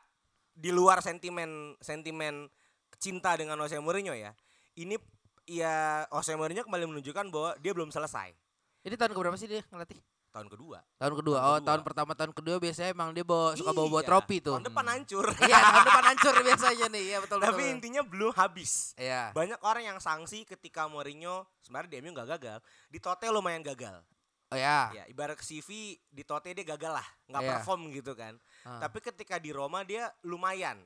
[0.57, 2.47] di luar sentimen sentimen
[3.01, 4.31] cinta dengan Jose Mourinho ya.
[4.77, 4.95] Ini
[5.49, 8.31] ya Jose Mourinho kembali menunjukkan bahwa dia belum selesai.
[8.87, 9.99] Ini tahun keberapa sih dia ngelatih?
[10.37, 10.79] Tahun kedua.
[11.01, 11.37] Tahun kedua.
[11.41, 11.65] Tahun Oh, kedua.
[11.65, 14.53] tahun pertama, tahun kedua biasanya emang dia bawa suka bawa bawa Iya, trofi tuh.
[14.61, 15.25] Tahun depan hancur.
[15.49, 17.03] Iya, tahun depan hancur biasanya nih.
[17.09, 17.73] Iya, betul Tapi betul.
[17.73, 18.73] intinya belum habis.
[19.01, 19.33] Iya.
[19.33, 22.59] Banyak orang yang sanksi ketika Mourinho sebenarnya di MU nggak gagal,
[22.93, 23.97] di Tote lumayan gagal.
[24.47, 24.93] Oh ya.
[24.93, 27.51] Ya, ibarat ke CV di Tote dia gagal lah, nggak Iya.
[27.57, 28.37] perform gitu kan.
[28.63, 28.85] Ah.
[28.85, 30.77] Tapi ketika di Roma dia lumayan.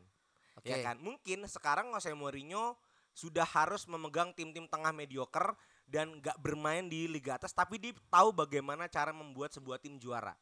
[0.54, 0.70] Oke.
[0.70, 1.02] Ya kan?
[1.02, 2.78] Mungkin sekarang Jose Mourinho
[3.10, 5.58] sudah harus memegang tim-tim tengah mediocre
[5.90, 10.32] dan nggak bermain di liga atas tapi dia tahu bagaimana cara membuat sebuah tim juara.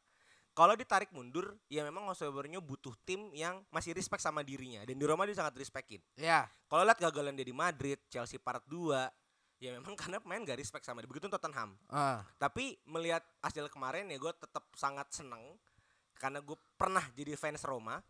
[0.52, 4.98] Kalau ditarik mundur, ya memang Jose Mourinho butuh tim yang masih respect sama dirinya dan
[4.98, 6.02] di Roma dia sangat respectin.
[6.18, 6.50] Iya.
[6.66, 10.82] Kalau lihat gagalan dia di Madrid, Chelsea part 2, ya memang karena pemain gak respect
[10.82, 11.06] sama dia.
[11.06, 11.78] Begitu Tottenham.
[11.86, 12.26] Ah.
[12.42, 15.54] Tapi melihat hasil kemarin ya gue tetap sangat seneng
[16.18, 18.02] karena gue pernah jadi fans Roma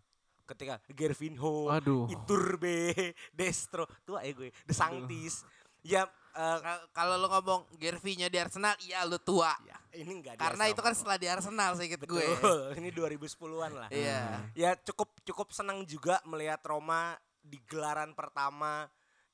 [0.49, 2.09] ketika Gervinho, Aduh.
[2.09, 5.45] Iturbe, Destro, tua ya gue, De Sanctis.
[5.85, 9.51] Ya Ka- Kalau lu ngomong Gervinya di Arsenal, iya lu tua.
[9.67, 11.99] ya ini enggak Karena itu kan setelah di Arsenal sih gue.
[11.99, 12.61] betul.
[12.79, 13.89] Ini 2010-an lah.
[13.91, 14.21] Iya.
[14.55, 18.87] Ya cukup cukup senang juga melihat Roma di gelaran pertama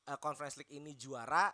[0.05, 1.51] eh, Conference League ini juara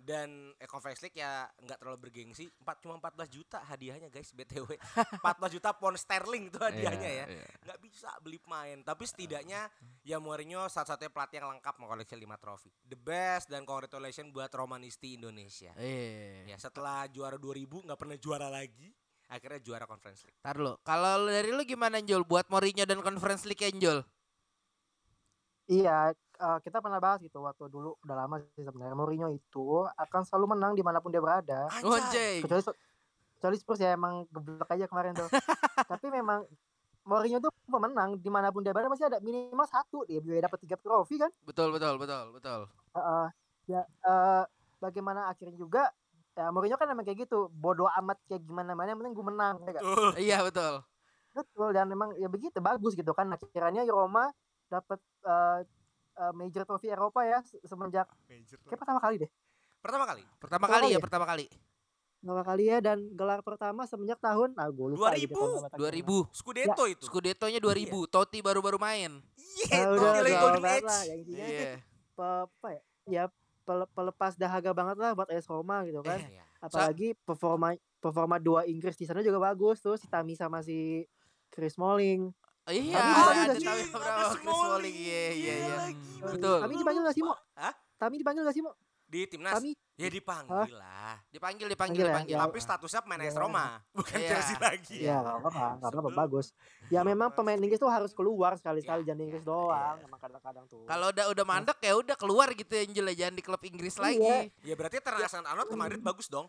[0.00, 2.48] dan eh, Conference League ya nggak terlalu bergengsi.
[2.48, 4.66] Empat cuma 14 juta hadiahnya guys BTW.
[5.20, 5.20] 14
[5.60, 7.26] juta pound sterling itu hadiahnya ya.
[7.28, 7.46] Iya, iya.
[7.68, 9.68] Nggak bisa beli pemain, tapi setidaknya
[10.02, 12.70] ya Mourinho satu-satunya pelatih yang lengkap mengkoleksi 5 trofi.
[12.88, 15.70] The best dan congratulations buat Romanisti Indonesia.
[15.76, 16.50] Iya.
[16.50, 18.90] Ya setelah juara 2000 nggak pernah juara lagi.
[19.30, 20.42] akhirnya juara Conference League.
[20.42, 20.74] Ntar lu.
[20.82, 24.02] Kalau dari lu gimana Jul buat Mourinho dan Conference League Jul?
[25.70, 26.10] Iya,
[26.40, 30.72] kita pernah bahas gitu waktu dulu udah lama sih sebenarnya Mourinho itu akan selalu menang
[30.72, 31.68] di mana pun dia berada.
[31.84, 32.40] Anjay.
[32.40, 32.64] Kecuali
[33.36, 35.28] kecuali Spurs ya emang geblek aja kemarin tuh.
[35.92, 36.48] Tapi memang
[37.04, 40.58] Mourinho tuh pemenang di mana pun dia berada masih ada minimal satu dia biar dapat
[40.64, 41.28] tiga trofi kan.
[41.44, 42.60] Betul betul betul betul.
[42.96, 43.26] Heeh.
[43.68, 44.42] ya eh,
[44.82, 45.92] bagaimana akhirnya juga
[46.32, 49.56] ya Mourinho kan emang kayak gitu bodoh amat kayak gimana mana yang penting gue menang
[49.68, 49.82] ya kan?
[50.16, 50.74] Iya betul.
[51.30, 54.34] betul dan memang ya begitu bagus gitu kan akhirnya Roma
[54.66, 55.62] dapat eh,
[56.12, 59.30] eh, major trofi Eropa ya se- semenjak kayak pertama kali deh
[59.80, 60.20] Pertama kali.
[60.36, 61.00] Pertama Pertama kali ya ya?
[61.00, 61.46] pertama kali.
[62.20, 65.68] pertama kali ya dan gelar pertama semenjak tahun ah gue lupa 2000, gitu tahun berapa
[65.72, 66.00] tadi.
[66.04, 66.36] 2000.
[66.36, 67.02] Scudetto itu.
[67.02, 67.88] Scudetto-nya 2000.
[68.06, 69.24] Totti baru-baru main.
[69.32, 70.84] Iya, Ah, Totti udah lagi Golden Age.
[70.84, 71.72] lah ya intinya Iya.
[72.12, 73.24] pe- apa ya ya
[73.62, 78.64] pel- pelepas dahaga banget lah buat AS Roma gitu kan Eh, apalagi performa performa dua
[78.64, 81.08] Inggris di sana juga bagus tuh si Tami sama si
[81.48, 82.28] Chris Smalling
[82.66, 83.66] Iya, Tapi ada dipanggil ada nggak sih?
[83.66, 84.96] Tami Abraham, Chris Smalling.
[84.96, 85.76] Iya, iya, iya.
[86.22, 86.58] Betul.
[86.60, 87.34] Tami dipanggil gak sih Mo?
[87.56, 87.74] Hah?
[87.96, 88.72] Tami dipanggil gak sih Mo?
[89.04, 89.52] Di timnas.
[89.52, 91.18] Tami Ya dipanggil lah.
[91.28, 92.12] Dipanggil, dipanggil, Panggil ya?
[92.14, 92.36] dipanggil.
[92.36, 92.46] Ya.
[92.46, 93.40] Tapi statusnya pemain AS Iya.
[93.42, 94.28] Roma, bukan Iya.
[94.30, 94.96] Chelsea lagi.
[95.02, 96.46] ya gak apa-apa gak apa-apa bagus
[96.86, 100.06] ya memang pemain Inggris tuh harus keluar sekali-sekali Ya, jangan Inggris ya, doang iya.
[100.06, 103.42] emang kadang-kadang tuh Kalau udah udah mandek ya udah keluar gitu Angel ya jangan di
[103.42, 104.02] klub Inggris Iya.
[104.04, 104.36] lagi.
[104.62, 106.46] Ya berarti Ternasan Arnold ke Madrid bagus dong.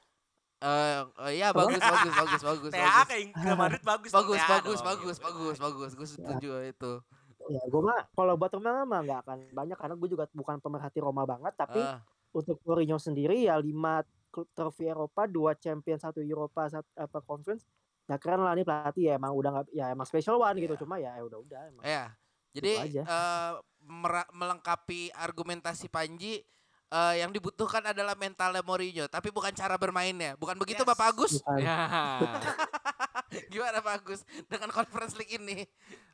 [0.61, 3.07] Eh, oh iya bagus bagus bagus bagus TA bagus.
[3.07, 4.09] ke, ke Madrid bagus.
[4.09, 5.25] dong, Bagus TA bagus dong, bagus gitu.
[5.25, 5.91] bagus bagus.
[5.91, 6.93] Gue setuju itu.
[7.43, 10.99] ya gue mah kalau buat Roma mah gak akan banyak karena gue juga bukan pemerhati
[10.99, 11.97] Roma banget tapi Ah,
[12.31, 17.65] untuk Mourinho sendiri ya lima klub trofi Eropa dua champion satu Eropa satu apa conference
[18.03, 20.79] ya keren lah nih pelatih ya emang udah nggak ya emang special one gitu Iya.
[20.79, 22.13] cuma ya udah udah emang ya.
[22.51, 23.01] Jadi aja.
[23.01, 26.45] eh, mera- melengkapi argumentasi Panji
[26.91, 30.35] eh, yang dibutuhkan adalah mentalnya Mourinho, tapi bukan cara bermainnya.
[30.35, 30.89] Bukan begitu Yes.
[30.89, 31.33] Bapak Agus?
[31.57, 31.77] Ya.
[33.47, 35.63] Gimana Pak Agus dengan Conference League ini?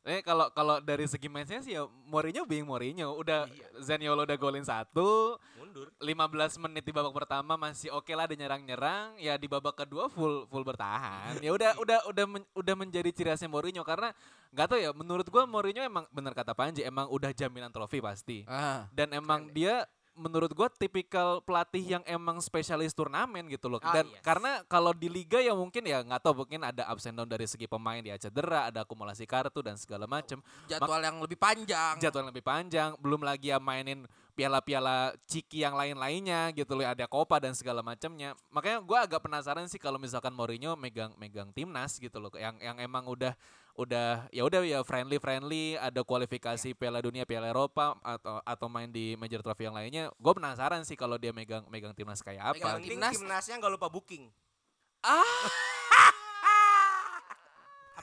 [0.06, 3.68] Eh kalau kalau dari segi matchnya sih ya Mourinho being Mourinho udah Iya.
[3.84, 5.90] Zaniolo udah golin satu Mundur.
[6.00, 6.16] 15
[6.60, 10.64] menit di babak pertama masih oke lah ada nyerang-nyerang ya di babak kedua full full
[10.64, 14.14] bertahan ya udah udah udah men- udah menjadi ciri khasnya Mourinho karena
[14.50, 18.46] nggak tahu ya menurut gua Mourinho emang bener kata Panji emang udah jaminan trofi pasti
[18.48, 19.84] Ah, dan emang dia
[20.18, 23.78] menurut gua tipikal pelatih yang emang spesialis turnamen gitu loh.
[23.86, 24.26] Ah, Dan yes.
[24.26, 27.46] karena kalau di liga ya mungkin ya nggak tahu mungkin ada ups and down dari
[27.46, 32.02] segi pemain dia cedera, ada akumulasi kartu dan segala macem jadwal yang lebih panjang.
[32.02, 34.04] Jadwal yang lebih panjang, belum lagi ya mainin
[34.34, 38.34] piala-piala ciki yang lain-lainnya gitu loh, ada Copa dan segala macamnya.
[38.50, 42.78] Makanya gua agak penasaran sih kalau misalkan Mourinho megang megang timnas gitu loh, yang yang
[42.82, 43.38] emang udah
[43.78, 48.90] udah ya udah ya friendly friendly ada kualifikasi Piala Dunia Piala Eropa atau atau main
[48.90, 52.58] di major trophy yang lainnya gue penasaran sih kalau dia megang megang timnas kayak Megang
[52.58, 52.92] apa Yang gitu.
[52.98, 54.34] timnas- timnasnya nggak lupa booking.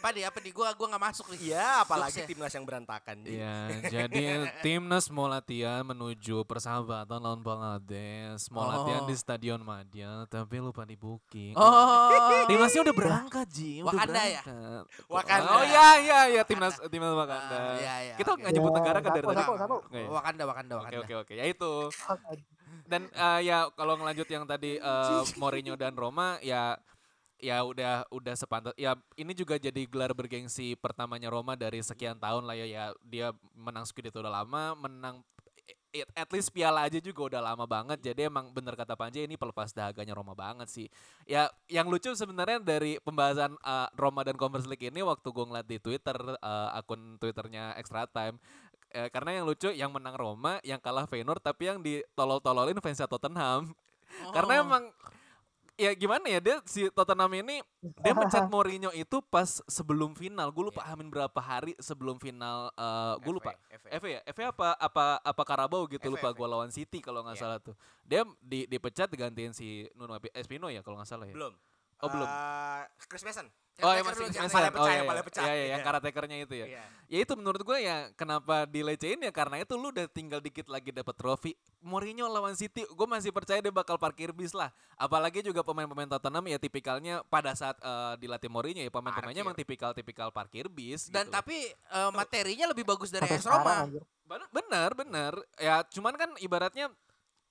[0.05, 0.29] Apa nih?
[0.29, 0.53] Apa nih?
[0.53, 1.39] Gua gua nggak masuk nih.
[1.49, 2.29] Iya, apalagi Jokesnya.
[2.29, 3.17] timnas yang berantakan.
[3.25, 3.57] Iya,
[3.89, 4.25] jadi
[4.65, 9.09] timnas mau latihan menuju persahabatan lawan Bangladesh, mau latihan Oh.
[9.09, 11.57] di Stadion Madia, tapi lupa di booking.
[11.57, 12.45] Oh.
[12.45, 14.43] Timnasnya udah berangkat Ji, udah Wakanda ya?
[14.45, 14.85] berangkat.
[15.09, 15.49] Wakanda.
[15.51, 17.57] Oh iya iya iya timnas timnas Wakanda.
[17.57, 19.41] Ah, iya, iya, Kita nggak nyebut Ya, negara kan dari tadi.
[19.73, 20.01] Oke.
[20.05, 20.99] Wakanda, Wakanda, Oke Wakanda.
[21.01, 21.73] oke oke, ya itu.
[22.85, 26.77] Dan eh, ya kalau ngelanjut yang tadi eh, Mourinho dan Roma ya
[27.43, 32.47] ya udah udah sepantas ya ini juga jadi gelar bergengsi pertamanya Roma dari sekian tahun
[32.47, 35.21] lah ya ya dia menang Scudetto udah lama menang
[35.95, 38.03] at least piala aja juga udah lama banget.
[38.03, 40.91] Jadi emang bener kata Panji ini pelepas dahaganya Roma banget sih.
[41.23, 45.69] Ya yang lucu sebenarnya dari pembahasan eh, Roma dan Conference League ini waktu gue ngeliat
[45.71, 48.43] di Twitter eh, akun Twitternya Extra Time
[48.95, 53.75] Eh, karena yang lucu yang menang Roma yang kalah Feyenoord tapi yang ditolol-tololin fansnya Tottenham.
[54.31, 54.65] Karena Oh.
[54.71, 54.85] emang
[55.75, 57.59] ya gimana ya dia si Tottenham ini
[58.01, 60.51] dia mencat Mourinho itu pas sebelum final.
[60.51, 60.95] Gue lupa Iya.
[60.95, 63.53] amin berapa hari sebelum final eh gue lupa.
[63.71, 63.89] FA.
[63.99, 64.21] FA ya?
[64.31, 67.43] FA apa apa apa Carabao gitu FA, lupa gue lawan City kalau nggak Iya.
[67.43, 67.75] salah tuh.
[68.03, 71.35] Dia di, dipecat digantiin si Nuno Espino ya kalau nggak salah ya.
[71.35, 71.55] Belum.
[72.03, 72.27] Oh, belum.
[72.29, 73.49] Eh, Chris Mason.
[73.83, 75.25] Oh Yang ya masih yang oh, pecah, iya, yang iya.
[75.27, 75.43] pecah.
[75.43, 75.87] Iya, iya, yang Iya.
[75.91, 76.67] karatekernya itu ya.
[76.71, 76.85] Iya.
[77.11, 80.95] Ya itu menurut gue ya kenapa dilecehin ya karena itu lu udah tinggal dikit lagi
[80.95, 81.59] dapat trofi.
[81.83, 84.71] Mourinho lawan City, gue masih percaya dia bakal parkir bis lah.
[84.95, 90.31] Apalagi juga pemain-pemain Tottenham ya tipikalnya pada saat eh, dilatih Mourinho ya pemain-pemainnya emang tipikal-tipikal
[90.31, 91.11] parkir bis.
[91.11, 91.35] Dan gitu.
[91.35, 93.59] tapi eh, materinya lebih bagus dari AS Roma.
[93.59, 94.03] sekarang anjir.
[94.25, 95.33] Bener, bener, bener.
[95.61, 96.89] Ya cuman kan ibaratnya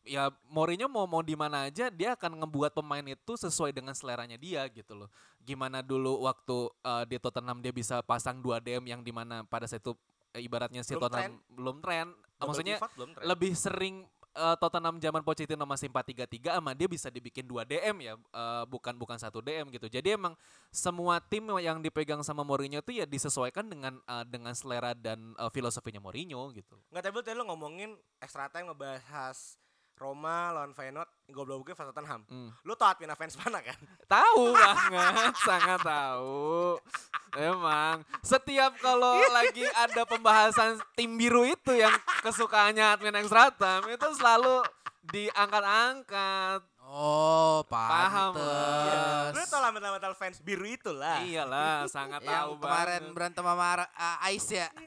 [0.04, 4.36] ya Mourinho mau mau di mana aja dia akan ngebuat pemain itu sesuai dengan seleranya
[4.36, 5.10] dia gitu loh.
[5.44, 9.68] Gimana dulu waktu eh, di Tottenham dia bisa pasang dua DM yang di mana pada
[9.68, 9.96] saat itu
[10.36, 12.08] eh, ibaratnya si Belum Tottenham belum tren.
[12.12, 13.24] Double Maksudnya pivot belum tren.
[13.24, 13.96] lebih sering
[14.36, 18.94] eh, Tottenham zaman Pochettino masih 4-3-3 sama dia bisa dibikin 2 DM ya, eh, bukan
[19.00, 19.88] bukan satu DM gitu.
[19.88, 20.34] Jadi emang
[20.74, 25.52] semua tim yang dipegang sama Mourinho itu ya disesuaikan dengan eh, dengan selera dan eh,
[25.54, 26.76] filosofinya Mourinho gitu.
[26.92, 29.56] Nggak tapi tadi lo ngomongin extra time ngebahas
[29.94, 32.22] Roma lawan Feyenoord, goblok-gobloknya fans Tottenham.
[32.28, 32.50] Hmm.
[32.66, 33.78] Lu tau Admina fans mana kan?
[34.14, 36.78] Tahu banget, sangat tahu.
[37.34, 44.08] Emang setiap kalau lagi ada pembahasan tim biru itu yang kesukaannya admin extra time itu
[44.22, 44.62] selalu
[45.10, 46.62] diangkat-angkat.
[46.94, 49.34] Oh, Paham, pantes.
[49.34, 51.26] Lu tau lama-lama fans biru itulah.
[51.26, 53.16] Iyalah, sangat Yang tahu kemarin banget.
[53.18, 54.70] berantem sama uh, Ais ya.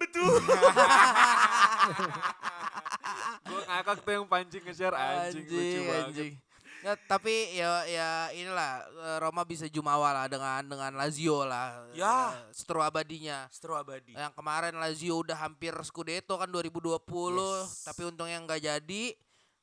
[3.42, 6.04] Gue ngakak tuh yang pancing nge-share anjing, lucu banget.
[6.06, 6.32] anjing.
[6.78, 11.82] Ya, tapi ya ya inilah eh, Roma bisa jumawa lah dengan dengan Lazio lah.
[11.90, 12.30] Ya.
[12.30, 13.50] eh, Seteru abadinya.
[13.50, 14.12] Seteru abadi.
[14.12, 17.02] Yang kemarin Lazio udah hampir Scudetto kan 2020,
[17.34, 17.82] Yes.
[17.82, 19.04] tapi untungnya nggak jadi.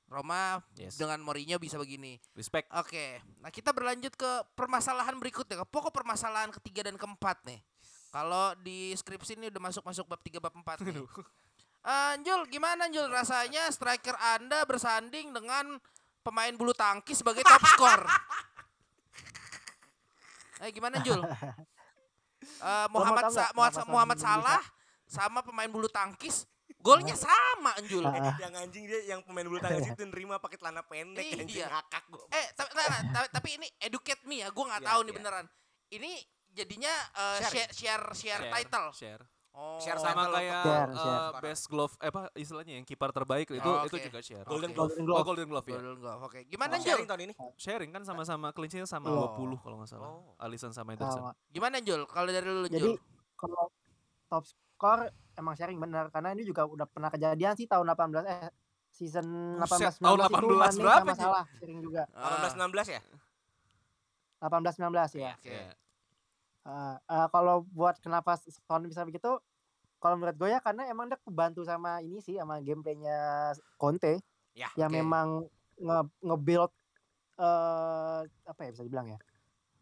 [0.03, 0.93] Roma Yes.
[0.93, 2.21] dengan Mourinho bisa begini.
[2.33, 2.69] Respect.
[2.71, 7.63] Oke, nah kita berlanjut ke permasalahan berikutnya, ke pokok permasalahan ketiga dan keempat nih.
[8.11, 11.01] Kalau di skripsi ini udah masuk-masuk bab 3 bab 4 nih.
[11.83, 15.75] Eh, Jul, gimana Jul rasanya striker Anda bersanding dengan
[16.19, 18.01] pemain bulu tangkis sebagai top skor?
[20.59, 21.19] Eh gimana Jul?
[22.43, 24.17] Eh, Muhammad Sa- Muhammad, Muhammad?
[24.19, 24.59] Salah
[25.03, 26.43] sama pemain bulu tangkis
[26.75, 28.03] golnya sama Jul.
[28.03, 28.35] Ah.
[28.35, 31.39] yang anjing dia yang pemain bulu tangkis itu nerima pakai celana pendek Iya.
[31.39, 32.27] anjing ngakak gua.
[32.29, 35.07] Eh, tapi, nah, nah, tapi, tapi ini educate me ya, gue nggak Iya, tahu nih
[35.07, 35.17] iya.
[35.17, 35.45] beneran.
[35.89, 36.11] Ini
[36.51, 37.51] jadinya uh, Sharing.
[37.71, 38.87] share, share share title.
[38.91, 39.23] Share.
[39.53, 41.37] Oh, Share Sama kayak Share, eh, share.
[41.39, 44.05] best glove eh apa istilahnya yang kiper terbaik itu Oh, itu oke.
[44.09, 44.41] juga share.
[44.43, 44.75] Golden Oke.
[44.75, 44.89] Glove.
[44.89, 45.23] Golden Oh.
[45.23, 45.73] Golden Glove ya.
[45.77, 46.21] Golden Glove.
[46.25, 46.39] Oke.
[46.45, 46.89] Gimana Oh, Jul?
[46.89, 47.33] sharing tahun ini?
[47.55, 49.17] Sharing kan sama-sama sheet sama Iya.
[49.29, 50.09] 20 kalau nggak salah.
[50.09, 50.33] Oh.
[50.39, 51.21] Alisson sama Ederson.
[51.21, 51.31] Sama.
[51.47, 52.01] Gimana Jul?
[52.03, 52.97] Kalau dari lu Jadi Jul?
[53.35, 53.69] kalau
[54.25, 54.99] top skor
[55.33, 58.49] emang sharing bener karena ini juga udah pernah kejadian sih tahun 18 eh
[58.89, 59.25] season
[59.59, 62.03] Buset, 18 19 tahun itu 18 Mane berapa, sama salah sharing juga.
[62.09, 63.01] 18 16 ya?
[64.41, 65.31] 18 19 ya.
[65.37, 65.45] Oke.
[65.47, 65.71] Iya.
[66.63, 69.35] Eh, eh, kalau buat kenapa Son bisa begitu
[69.99, 74.23] kalau menurut gue ya karena emang dia kebantu sama ini sih sama gameplaynya Conte
[74.53, 74.69] Ya.
[74.77, 74.95] yang oke.
[74.95, 75.27] memang
[75.75, 76.71] nge nge-build
[77.35, 79.19] eh apa ya bisa dibilang ya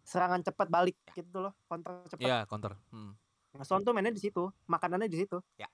[0.02, 2.74] serangan cepat balik gitu loh counter cepat Iya, counter.
[2.90, 3.14] Hmm.
[3.52, 5.68] Nah, Son tuh mainnya di situ makanannya di situ Ya.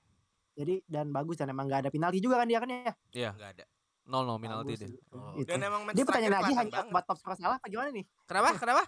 [0.53, 3.51] jadi dan bagus dan emang gak ada penalti juga kan dia kan ya Iya, Enggak
[3.53, 3.65] ada.
[4.03, 4.89] nol nol penalti deh.
[5.11, 5.35] Oh.
[5.35, 5.45] Itu.
[5.45, 8.55] Dan emang dia pertanyaan lagi hanya buat top scorer salah apa gimana nih Kenapa?
[8.57, 8.83] Kenapa?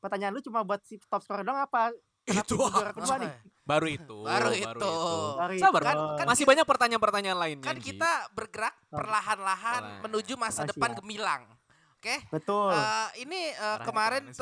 [0.00, 1.92] Pertanyaan lu cuma buat si top scorer dong apa
[2.24, 3.30] Itu juara kedua nih
[3.70, 4.16] Baru itu.
[4.26, 4.92] Baru itu.
[5.38, 5.86] Baru Sabar, itu.
[5.86, 7.62] kan, kan masih banyak pertanyaan-pertanyaan lainnya.
[7.64, 10.02] Kan kita bergerak perlahan-lahan Pelan.
[10.02, 10.98] menuju masa Oh, depan siap.
[10.98, 11.42] gemilang.
[11.94, 12.16] Oke?
[12.28, 14.22] betul Eh, ini Arahnya kemarin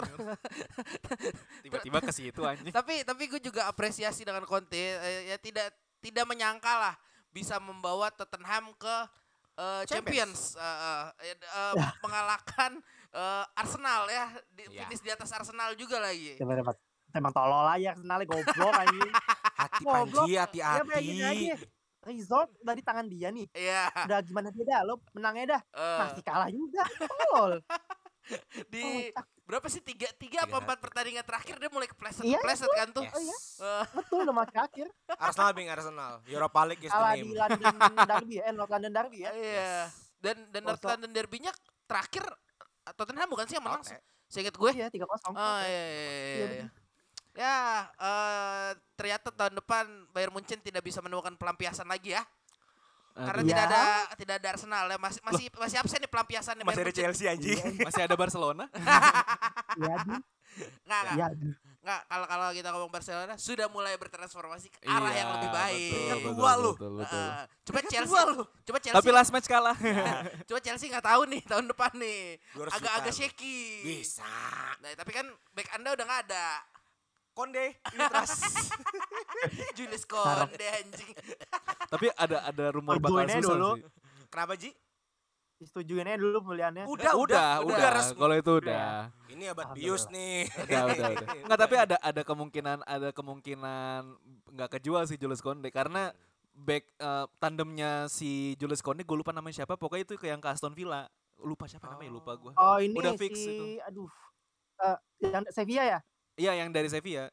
[1.60, 2.70] tiba-tiba ke situ anjing.
[2.70, 5.68] tapi tapi gue juga apresiasi dengan Conte eh, ya tidak
[5.98, 6.94] tidak menyangka lah
[7.28, 8.96] bisa membawa Tottenham ke
[9.56, 12.78] eh, Champions, eh, eh, eh, mengalahkan
[13.10, 14.84] eh, Arsenal ya di, Iya.
[14.84, 16.36] finish di atas Arsenal juga lagi.
[16.36, 16.76] Coba dapat
[17.10, 19.12] emang tolol aja Arsenal goblok anjing
[19.58, 20.22] Hati Goblok.
[20.22, 21.02] Panji, hati-hati.
[21.18, 21.56] aja
[22.00, 23.90] result dari tangan dia nih Iya.
[24.02, 27.52] udah gimana dia dah lo menangnya dah eh, masih kalah juga tolol
[28.68, 29.24] di Kocak.
[29.42, 33.02] berapa sih tiga tiga apa empat pertandingan terakhir dia mulai kepleset Iya, kepleset kan tuh.
[33.02, 33.12] Yes.
[33.12, 33.36] Oh, iya.
[33.58, 36.12] Eh, betul udah match akhir Arsenal being Arsenal.
[36.24, 37.34] Europa League is the kalah di name.
[37.34, 37.74] London
[38.06, 39.72] Derby eh North London Derby ya Iya.
[40.18, 40.84] Dan dan North.
[40.84, 41.52] London Derby-nya
[41.84, 42.24] terakhir
[42.94, 43.82] Tottenham bukan sih yang menang?
[43.82, 43.98] Tote.
[44.28, 44.70] Seingat gue.
[44.76, 46.04] iya tiga kosong Oh iya iya iya.
[46.04, 46.66] Iya, iya, iya.
[47.38, 47.58] Ya,
[47.96, 52.22] eh ternyata tahun depan Bayern Munchen tidak bisa menemukan pelampiasan lagi ya.
[53.14, 53.50] Karena Aduh.
[53.50, 53.70] tidak Ya.
[53.70, 53.82] ada
[54.14, 54.98] tidak ada Arsenal ya.
[54.98, 57.04] Masih masih masih absen nih pelampiasannya Masih ada Bayern Munchen.
[57.14, 57.58] Chelsea anjing.
[57.82, 58.64] Masih ada Barcelona.
[59.78, 60.14] ya di
[60.86, 61.32] Nggak,
[61.88, 62.02] nggak.
[62.04, 65.88] kalau kalau kita ngomong Barcelona sudah mulai bertransformasi ke arah yang Iya, lebih baik.
[65.88, 66.72] betul, Kan betul, dua lu.
[66.74, 67.16] betul, betul.
[67.18, 67.44] Heeh.
[67.64, 68.42] coba Chelsea, dua lu.
[68.62, 69.76] coba Chelsea, Tapi last match kalah.
[70.44, 72.20] coba Chelsea nggak tahu nih tahun depan nih,
[72.52, 73.60] 200 agak-agak shaky.
[73.82, 74.28] Bisa.
[74.78, 76.46] Nah, tapi kan back anda udah nggak ada.
[77.32, 78.34] Konde, Mitras.
[79.78, 81.14] Julius Konde anjing.
[81.86, 83.70] Tapi ada ada rumor bakal susah dulu.
[83.74, 83.86] sih.
[84.28, 84.70] Kenapa Ji?
[85.58, 87.90] Disetujuin aja dulu pembeliannya Udah, udah, udah.
[87.98, 88.18] resmi.
[88.18, 89.10] Kalau itu udah.
[89.26, 90.46] Ini abad bius nih.
[90.54, 91.28] Udah, udah, udah.
[91.44, 94.00] Enggak, tapi ada ada kemungkinan ada kemungkinan
[94.54, 96.14] nggak kejual sih Julius Konde karena
[96.54, 100.46] back eh, tandemnya si Julius Konde gue lupa namanya siapa pokoknya itu ke yang ke
[100.46, 101.06] Aston Villa
[101.38, 103.78] lupa siapa namanya lupa gue oh ini Udah fix si itu.
[103.82, 104.10] aduh
[104.78, 105.98] Eh, yang Sevilla ya
[106.38, 107.26] iya yang dari Sevilla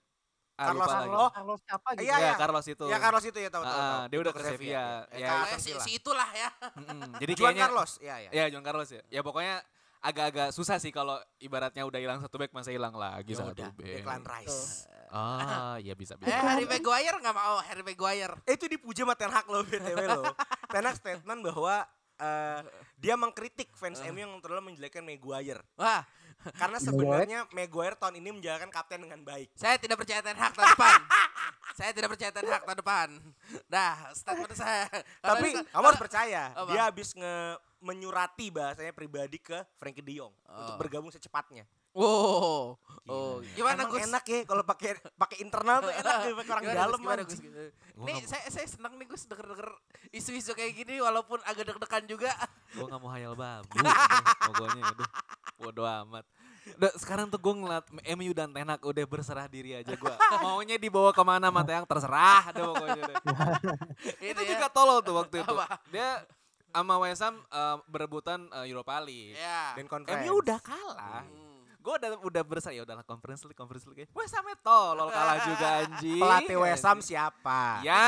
[0.56, 1.30] ah, Carlos lagi Oh.
[1.30, 2.34] Carlos siapa gitu Iya, ya iya.
[2.36, 3.78] Carlos itu Ya Carlos itu ya tahu Ah, tahu.
[3.78, 4.04] tahu.
[4.08, 4.86] dia udah ke Sevilla.
[5.12, 5.58] Ya, Ya.
[5.58, 6.50] si, si itulah ya.
[6.74, 7.12] Mm-mm.
[7.22, 7.91] jadi Juan kayaknya Carlos.
[7.98, 8.30] Iya, iya.
[8.32, 9.56] ya Juan Carlos ya ya pokoknya
[10.00, 13.70] agak-agak susah sih kalau ibaratnya udah hilang satu back masa hilang lagi Ya satu udah,
[13.74, 14.86] back Declan Rice.
[15.08, 18.36] ah ya bisa Eh bisa Harry Maguire nggak mau Harry Maguire.
[18.43, 20.30] Eh, itu dipuja sama Ten Hag loh BTW loh.
[20.70, 21.84] Ten Hag statement bahwa
[22.16, 22.60] eh,
[22.96, 25.62] dia mengkritik fans MU yang terlalu menjelekkan Maguire.
[25.76, 26.04] Wah,
[26.54, 29.50] Karena sebenarnya Maguire tahun ini menjalankan kapten dengan baik.
[29.54, 31.00] saya tidak percaya Ten Hag tahun depan.
[31.78, 33.08] saya tidak percaya Ten Hag tahun depan.
[33.66, 34.86] Dah, statement saya.
[35.20, 36.70] Tapi Kalau- kamu harus percaya, Apa?
[36.70, 37.36] dia habis nge
[37.80, 40.78] menyurati bahasanya pribadi ke Frankie De Jong untuk Oh.
[40.78, 41.66] bergabung secepatnya.
[41.96, 42.76] Oh,
[43.06, 44.04] oh, gimana Emang Gus?
[44.04, 47.02] enak ya kalau pakai pakai internal tuh enak ya pakai orang Gimana, dalam Gus?
[47.02, 47.39] Gimana, anjing.
[47.39, 47.72] Gus?
[47.98, 49.70] Nih saya saya senang nih Gus denger-denger
[50.12, 52.32] isu-isu kayak gini walaupun agak deg-degan juga.
[52.70, 53.72] gue gak mau hayal babu
[54.46, 55.10] pokoknya udah
[55.56, 56.28] bodo amat
[56.76, 61.16] udah sekarang tuh gue ngeliat MU dan Tenak udah berserah diri aja gue maunya dibawa
[61.16, 63.16] ke mana mata yang terserah deh pokoknya deh.
[64.30, 64.74] itu juga ya.
[64.74, 65.80] tolol tuh waktu itu Apa?
[65.88, 66.28] dia
[66.68, 69.72] sama West Ham eh, berebutan eh, Europa League Ya.
[69.72, 70.20] Dan conference.
[70.22, 71.45] MU udah kalah Hmm.
[71.86, 75.68] Gue udah udah berserah ya udahlah conference league conference league West Ham tolol kalah juga
[75.86, 77.14] anjing Pelatih West Ham anjing.
[77.14, 77.62] siapa?
[77.86, 78.02] Ya,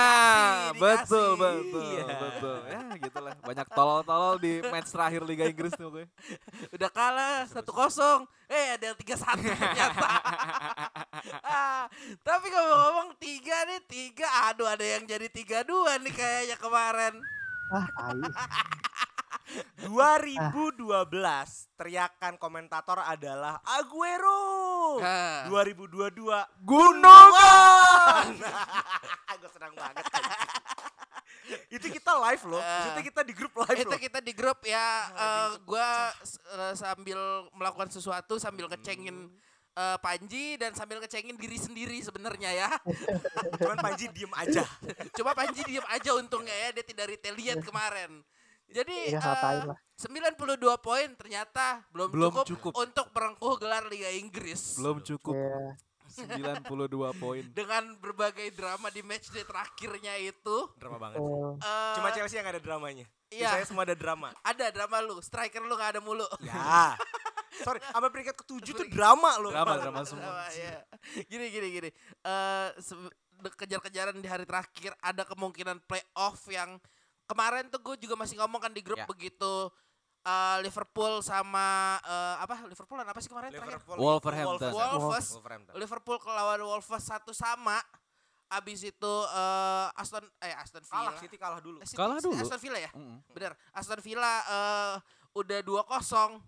[0.74, 1.62] Dikasih, betul, dikasih.
[1.62, 2.06] betul, Iya.
[2.18, 2.58] betul.
[2.66, 3.34] Ya, gitulah.
[3.46, 6.06] Banyak tolol-tolol di match terakhir Liga Inggris tuh gue.
[6.76, 8.26] Udah kalah satu kosong.
[8.50, 10.10] Eh ada yang tiga satu ternyata.
[11.46, 11.86] ah,
[12.26, 14.26] tapi ngomong-ngomong tiga nih tiga.
[14.50, 17.14] Aduh ada yang jadi tiga dua nih kayaknya kemarin.
[17.70, 17.86] Ah.
[19.86, 21.00] 2012
[21.74, 25.00] teriakan komentator adalah Aguero.
[25.00, 25.46] Ah.
[25.48, 26.28] 2022
[26.62, 28.28] Gundogan!
[29.38, 30.04] Gue senang banget.
[31.72, 32.60] itu kita live loh.
[32.60, 34.00] Itu kita di grup live Itu loh.
[34.00, 34.88] kita di grup ya.
[35.16, 35.88] eh, gua
[36.20, 37.16] s- eh, sambil
[37.56, 39.32] melakukan sesuatu sambil ngecengin
[39.74, 42.70] eh, Panji dan sambil ngecengin diri sendiri sebenarnya ya.
[43.56, 44.64] Cuman Panji diem aja.
[45.18, 48.20] Cuma Panji diem aja untungnya ya dia tidak retaliate kemarin.
[48.68, 49.78] Jadi Ya, ngapain eh, lah.
[49.97, 52.72] 92 poin ternyata belum, Belum cukup, cukup.
[52.76, 54.76] untuk merengkuh gelar Liga Inggris.
[54.78, 55.74] Belum cukup Ya.
[56.07, 56.68] 92
[57.24, 57.43] poin.
[57.49, 60.57] Dengan berbagai drama di matchday terakhirnya itu.
[60.76, 61.20] Drama banget.
[61.20, 63.05] Eh, Cuma Chelsea yang ada dramanya.
[63.28, 63.51] iya.
[63.51, 64.32] Saya semua ada drama.
[64.41, 66.28] ada drama lu, striker lu gak ada mulu.
[66.39, 66.95] Ya.
[67.65, 69.49] Sorry, sampai peringkat ketujuh tuh drama loh.
[69.49, 70.30] Drama, drama semua.
[70.30, 70.78] Drama, iya.
[71.26, 71.89] Gini gini gini.
[72.22, 72.68] Eh
[73.38, 76.78] de- kejar-kejaran di hari terakhir ada kemungkinan playoff yang
[77.28, 79.06] kemarin tuh gue juga masih ngomong kan di grup Ya.
[79.06, 79.70] begitu
[80.24, 81.68] eh, Liverpool sama
[82.02, 83.78] eh, apa Liverpool dan apa sih kemarin terakhir?
[83.78, 83.96] Liverpool.
[83.96, 84.72] Wolverhampton.
[84.72, 85.28] Wolves.
[85.36, 85.74] Wolverhampton.
[85.76, 87.78] Liverpool lawan Wolves satu sama.
[88.48, 91.12] Abis itu eh, Aston eh Aston Villa.
[91.12, 91.78] Kalah, City kalah dulu.
[91.84, 92.40] City- Kalah dulu.
[92.40, 92.92] Aston Villa ya?
[92.96, 93.20] Mm.
[93.30, 93.52] Bener.
[93.72, 94.96] Aston Villa eh,
[95.36, 96.40] udah 2-0.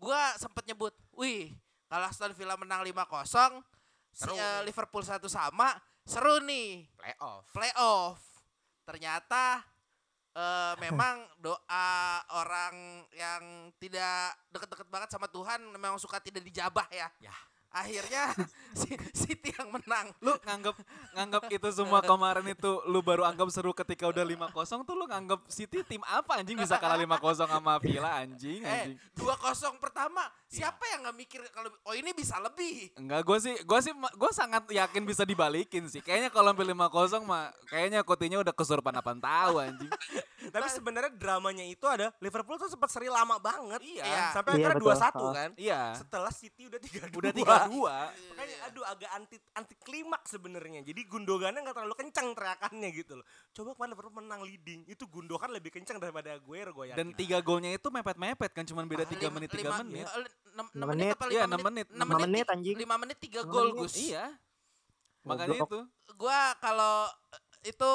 [0.00, 1.54] Gua sempet nyebut, wih,
[1.86, 3.62] kalau Aston Villa menang 5-0,
[4.10, 4.66] si, Seru nih.
[4.66, 5.70] Liverpool satu sama,
[6.02, 6.90] seru nih.
[6.90, 7.46] Playoff.
[7.54, 8.18] Playoff.
[8.82, 9.62] Ternyata
[10.36, 11.88] eh, memang doa
[12.36, 17.08] orang yang tidak deket-deket banget sama Tuhan memang suka tidak dijabah ya.
[17.20, 17.34] Ya.
[17.72, 18.24] Akhirnya
[18.80, 20.12] si- City yang menang.
[20.18, 20.76] Lu nganggap
[21.12, 24.52] nganggap itu semua kemarin itu lu baru anggap seru ketika udah 5-0
[24.82, 28.96] tuh lu nganggap City tim apa anjing bisa kalah 5-0 sama Villa anjing Eh, anjing.
[29.14, 29.32] 2-0
[29.78, 32.92] pertama, siapa yang nggak mikir kalau oh ini bisa lebih?
[32.94, 36.00] Enggak, gue sih, gue sih, gue sangat yakin bisa dibalikin sih.
[36.00, 39.90] Kayaknya kalau sampai 5-0 mah, kayaknya Coutinho udah kesurupan apaan tahu anjing.
[40.52, 43.78] Tapi sebenarnya dramanya itu ada Liverpool tuh sempat seri lama banget.
[43.80, 44.34] Iya.
[44.34, 44.96] Sampai Iya, akhirnya betul.
[45.30, 45.50] 2-1 kan.
[45.54, 45.80] Iya.
[45.96, 47.14] Setelah City udah 3-2.
[47.14, 47.32] Udah
[47.64, 48.30] 3-2.
[48.30, 50.80] Makanya aduh agak anti anti klimaks sebenarnya.
[50.82, 53.26] Jadi Gundogannya nggak terlalu kencang teriakannya gitu loh.
[53.50, 56.98] Coba kemarin Liverpool menang leading, itu Gundogan lebih kencang daripada Aguero gue yakin.
[56.98, 60.06] Dan tiga golnya itu mepet-mepet kan, cuman beda 3 Lima- menit, 3 lima- menit.
[60.52, 61.86] enam- menit apa Iya, lima enam menit.
[61.88, 62.76] Enam Lima menit, anjing.
[62.76, 63.68] lima menit tiga gol.
[63.74, 63.94] Gus.
[63.96, 64.24] Iya.
[65.22, 65.78] Makanya itu.
[66.12, 67.90] Gua kalau eh, itu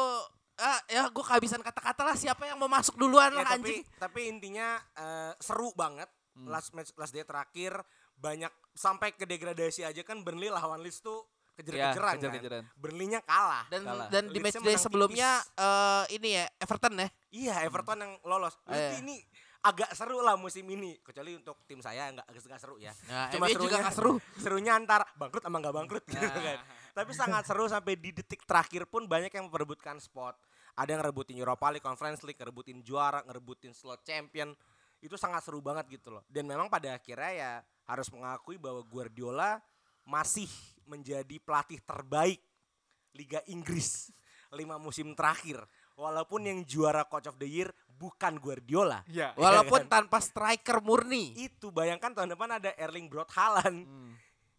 [0.58, 3.82] ah, ya gue kehabisan kata-kata lah siapa yang mau masuk duluan Ya, lah tapi anjing.
[4.00, 6.08] tapi intinya eh, seru banget.
[6.34, 6.48] Hmm.
[6.48, 7.78] Last match last day terakhir
[8.18, 12.64] banyak sampai ke degradasi aja kan Burnley lawan Leeds tuh kejar-kejaran Ya, kejar-kejaran.
[12.64, 12.78] kan.
[12.78, 13.66] Burnley-nya kalah.
[13.68, 14.08] Dan Kalah.
[14.10, 17.08] dan di Leeds-nya match day menang sebelumnya eh, ini ya Everton ya.
[17.30, 18.54] Iya, Everton yang lolos.
[18.54, 18.62] Eh.
[18.68, 19.16] Berarti ini
[19.60, 21.02] agak seru lah musim ini.
[21.02, 22.94] Kecuali untuk tim saya nggak agak seru ya.
[23.10, 24.14] Nah, Cuma MU juga serunya- nggak seru.
[24.44, 26.38] Serunya antar bangkrut sama nggak bangkrut gitu Nah.
[26.38, 26.58] kan.
[26.94, 30.38] Tapi sangat seru sampai di detik terakhir pun banyak yang memperebutkan spot.
[30.74, 34.54] Ada yang ngerebutin Europa League, Conference League, ngerebutin juara, ngerebutin slot champion.
[34.98, 36.22] Itu sangat seru banget gitu loh.
[36.26, 37.52] Dan memang pada akhirnya ya
[37.88, 39.64] harus mengakui bahwa Guardiola
[40.04, 40.48] masih
[40.88, 42.40] menjadi pelatih terbaik
[43.16, 44.12] Liga Inggris
[44.54, 45.60] lima musim terakhir.
[45.98, 49.02] Walaupun yang juara Coach of the Year bukan Guardiola.
[49.10, 49.34] Iya.
[49.34, 51.34] Walaupun tanpa striker murni.
[51.34, 53.84] Itu bayangkan tahun depan ada Erling Braut Haaland.
[53.90, 54.14] Hmm.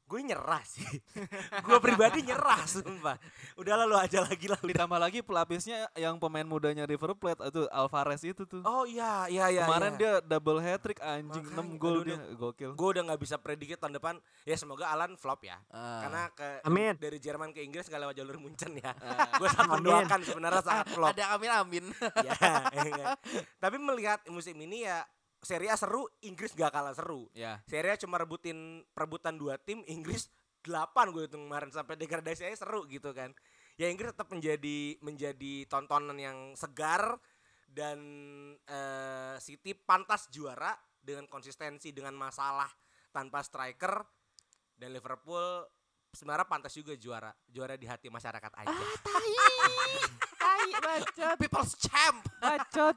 [0.08, 0.88] Gue nyerah sih.
[1.68, 3.20] gue pribadi nyerah sumpah.
[3.60, 4.56] Udah lalu aja lagi lah.
[4.56, 8.64] Ditambah lagi pelapisnya yang pemain mudanya River Plate itu Alvarez itu tuh.
[8.64, 9.68] Oh iya, iya, iya.
[9.68, 10.00] Kemarin iya.
[10.00, 12.70] dia double hat trick anjing Makanya, 6 gol dia gokil.
[12.72, 14.16] gue udah nggak bisa prediksi tahun depan.
[14.48, 15.60] Ya semoga Alan flop ya.
[15.68, 16.00] Ah.
[16.08, 16.96] Karena ke Amin.
[16.96, 18.96] dari Jerman ke Inggris nggak lewat jalur Munchen ya.
[18.96, 19.28] Ah.
[19.40, 21.12] gue sangat mendoakan sebenarnya sangat flop.
[21.12, 21.84] Ada amin amin.
[22.26, 22.34] ya,
[22.72, 23.06] iya.
[23.60, 25.04] Tapi melihat musim ini ya
[25.38, 27.30] Serie A seru, Inggris gak kalah seru.
[27.34, 27.62] Ya.
[27.70, 30.30] Serie A cuma rebutin perebutan dua tim, Inggris
[30.66, 33.30] 8 gue hitung kemarin sampai degradasi aja seru gitu kan.
[33.78, 37.16] Ya Inggris tetap menjadi menjadi tontonan yang segar
[37.70, 37.98] dan
[38.66, 42.68] eh, City pantas juara dengan konsistensi dengan masalah
[43.14, 44.02] tanpa striker
[44.74, 45.62] dan Liverpool
[46.18, 48.74] sebenarnya pantas juga juara juara di hati masyarakat aja.
[51.38, 52.18] People's champ.
[52.38, 52.96] Bacot.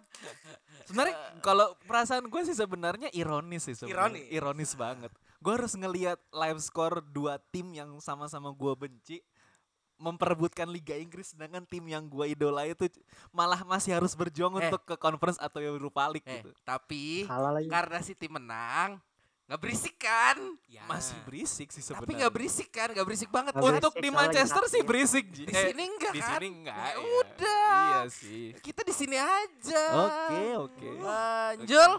[0.85, 4.17] Sebenarnya kalau perasaan gue sih sebenarnya ironis sih sebenarnya.
[4.17, 4.33] Ironis.
[4.33, 5.11] Ironis banget.
[5.37, 9.17] Gue harus ngelihat live score dua tim yang sama-sama gue benci
[10.01, 12.89] memperebutkan Liga Inggris dengan tim yang gue idola itu
[13.29, 14.65] malah masih harus berjuang Eh.
[14.65, 16.49] untuk ke conference atau Europa League Eh, gitu.
[16.65, 17.29] tapi
[17.69, 18.97] karena City menang,
[19.51, 20.39] nggak berisik kan?
[20.71, 20.87] Ya.
[20.87, 22.07] Masih berisik sih sebenarnya.
[22.07, 22.87] Tapi nggak berisik kan?
[22.95, 23.51] Nggak berisik banget.
[23.51, 23.63] Kan?
[23.67, 25.25] Untuk berisik, di Manchester sih berisik.
[25.27, 26.29] Di Eh, sini enggak Di kan?
[26.39, 26.75] sini enggak.
[26.79, 26.95] Ya ya.
[27.03, 27.67] udah.
[27.75, 28.45] Iya sih.
[28.63, 29.83] Kita di sini aja.
[30.07, 30.87] Oke, oke.
[30.87, 31.91] Eh, Jul,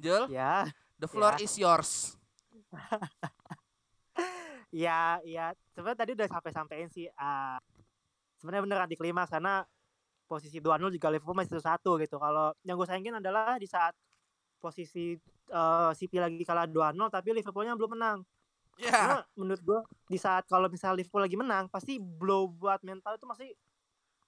[0.00, 0.64] Jul, Ya,
[0.96, 1.44] the floor Ya.
[1.44, 1.90] is yours.
[4.72, 5.52] ya, ya.
[5.76, 7.04] Sebenarnya tadi udah sampai-sampein sih.
[7.20, 7.60] ah,
[8.40, 9.60] sebenarnya bener di klimaks karena
[10.24, 12.16] posisi 2-0 juga Liverpool masih satu gitu.
[12.16, 13.92] Kalau yang gue sayangin adalah di saat
[14.56, 18.18] posisi eh, City lagi kalah 2-0 tapi Liverpoolnya belum menang.
[18.78, 18.94] Ya.
[18.94, 23.26] Karena menurut gue di saat kalau misalnya Liverpool lagi menang pasti blow buat mental itu
[23.26, 23.50] masih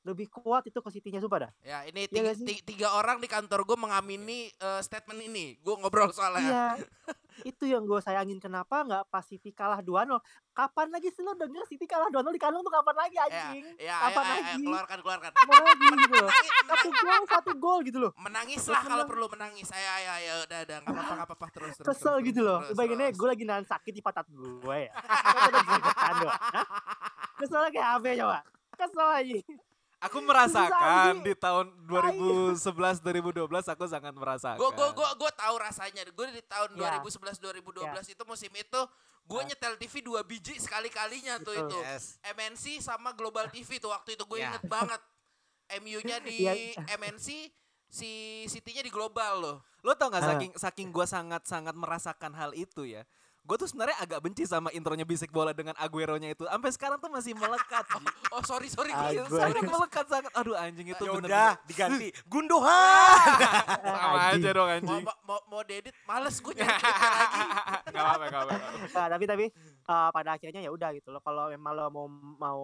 [0.00, 1.52] lebih kuat itu ke City-nya sumpah dah.
[1.60, 2.46] Ya, ini tiga, nggak sih?
[2.46, 5.60] ti- tiga orang di kantor gue mengamini eh, statement ini.
[5.60, 6.40] Gue ngobrol soalnya.
[6.40, 6.66] Iya.
[7.40, 10.12] itu yang gue sayangin kenapa nggak pas City kalah 2-0.
[10.50, 13.64] Kapan lagi sih lo denger City kalah 2-0 di kandang tuh kapan lagi Ya, anjing?
[13.78, 14.64] ya, kapan ayo, ayo, ayo, lagi?
[14.66, 15.30] keluarkan, keluarkan.
[15.32, 16.28] Kapan lagi gitu loh.
[16.28, 18.12] Menangis, Satu gol, satu gol gitu loh.
[18.16, 19.68] menangislah Terus kalau perlu menangis.
[19.70, 21.86] Ayo, ayo, ayo, udah, udah, nggak apa-apa, nggak apa-apa terus, terus.
[21.86, 22.58] Kesel terus, gitu loh.
[22.72, 24.92] Bayanginnya gue lagi nahan sakit di patat gue ya.
[26.00, 26.14] Kan?
[27.36, 28.38] Keselnya kayak apa coba?
[28.76, 29.34] Kesel aja.
[30.00, 34.56] Aku merasakan di tahun 2011 2012 aku sangat merasakan.
[34.56, 36.02] Gue gue gue gue tahu rasanya.
[36.08, 36.96] Gue di tahun Ya.
[37.04, 38.80] 2011 2012 itu musim itu
[39.28, 41.78] gue nyetel TV dua biji sekali kalinya tuh itu.
[41.84, 42.16] Yes.
[42.24, 44.48] MNC sama Global TV tuh waktu itu gue Ya.
[44.48, 45.00] inget banget.
[45.78, 46.82] MU-nya di Iya.
[46.98, 47.52] MNC,
[47.86, 48.10] si
[48.48, 49.56] City-nya di Global loh.
[49.84, 53.04] Lo tau gak saking saking gue sangat sangat merasakan hal itu ya.
[53.40, 56.44] Gue tuh sebenarnya agak benci sama intronya bisik bola dengan Aguero-nya itu.
[56.46, 57.84] Sampai sekarang tuh masih melekat.
[58.30, 58.94] Oh sorry sorry
[59.26, 59.58] sorry.
[59.58, 60.30] Melekat sangat.
[60.38, 62.70] Aduh anjing itu Ya bener udah diganti Gundogan.
[63.90, 64.46] Sama Anjing.
[64.46, 65.02] aja dong anjing.
[65.02, 67.40] mau, mau, mau dedit males gue nyari lagi.
[67.90, 68.66] Gak apa-apa, gak apa-apa.
[68.94, 71.18] Nah, tapi tapi eh, pada akhirnya ya udah gitu loh.
[71.26, 72.06] Kalau memang lo mau
[72.38, 72.60] mau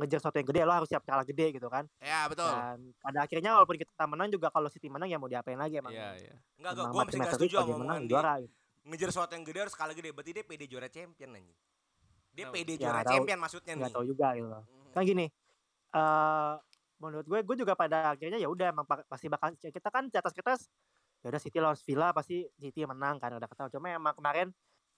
[0.00, 1.84] ngejar sesuatu yang gede lo harus siap kalah gede gitu kan.
[2.00, 2.48] Ya betul.
[2.48, 5.92] Dan pada akhirnya walaupun kita menang juga kalau City menang ya mau diapain lagi emang.
[5.92, 6.34] Iya, iya.
[6.56, 8.56] Enggak, gue masih gak setuju sama menang juara gitu.
[8.86, 10.10] Ngejar sesuatu yang gede harus kalah gede.
[10.10, 11.56] Berarti dia PD juara champion anjing.
[12.30, 12.46] Dia?
[12.48, 13.10] PD Ya, juara tahu.
[13.12, 13.80] champion maksudnya nih.
[13.80, 14.62] nggak tahu juga gitu loh.
[14.62, 14.90] Mhm.
[14.92, 15.26] Kan gini,
[15.90, 16.52] eh
[16.96, 20.16] menurut gue, gue juga pada akhirnya ya udah emang pa- pasti bakal kita kan di
[20.16, 20.56] atas kita
[21.18, 23.68] ya udah City lawan Villa pasti City menang kan udah ketahui.
[23.70, 24.48] Cuma emang kemarin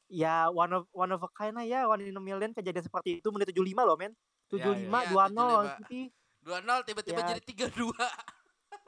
[0.07, 3.19] ya one of one of a kind lah ya one in a million kejadian seperti
[3.19, 4.13] itu menit 75 loh men.
[4.47, 5.79] 75 Iya, 2-0 lawan 75.
[5.79, 6.03] City.
[6.41, 7.27] 2-0 tiba-tiba Ya.
[7.31, 7.93] jadi 3-2.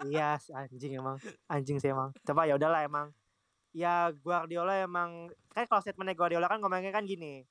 [0.03, 1.17] Iya, si anjing emang.
[1.47, 2.13] Anjing sih emang.
[2.23, 3.13] Coba ya udahlah emang.
[3.71, 7.47] Ya Guardiola emang kan kalau statementnya Guardiola kan ngomongnya kan gini.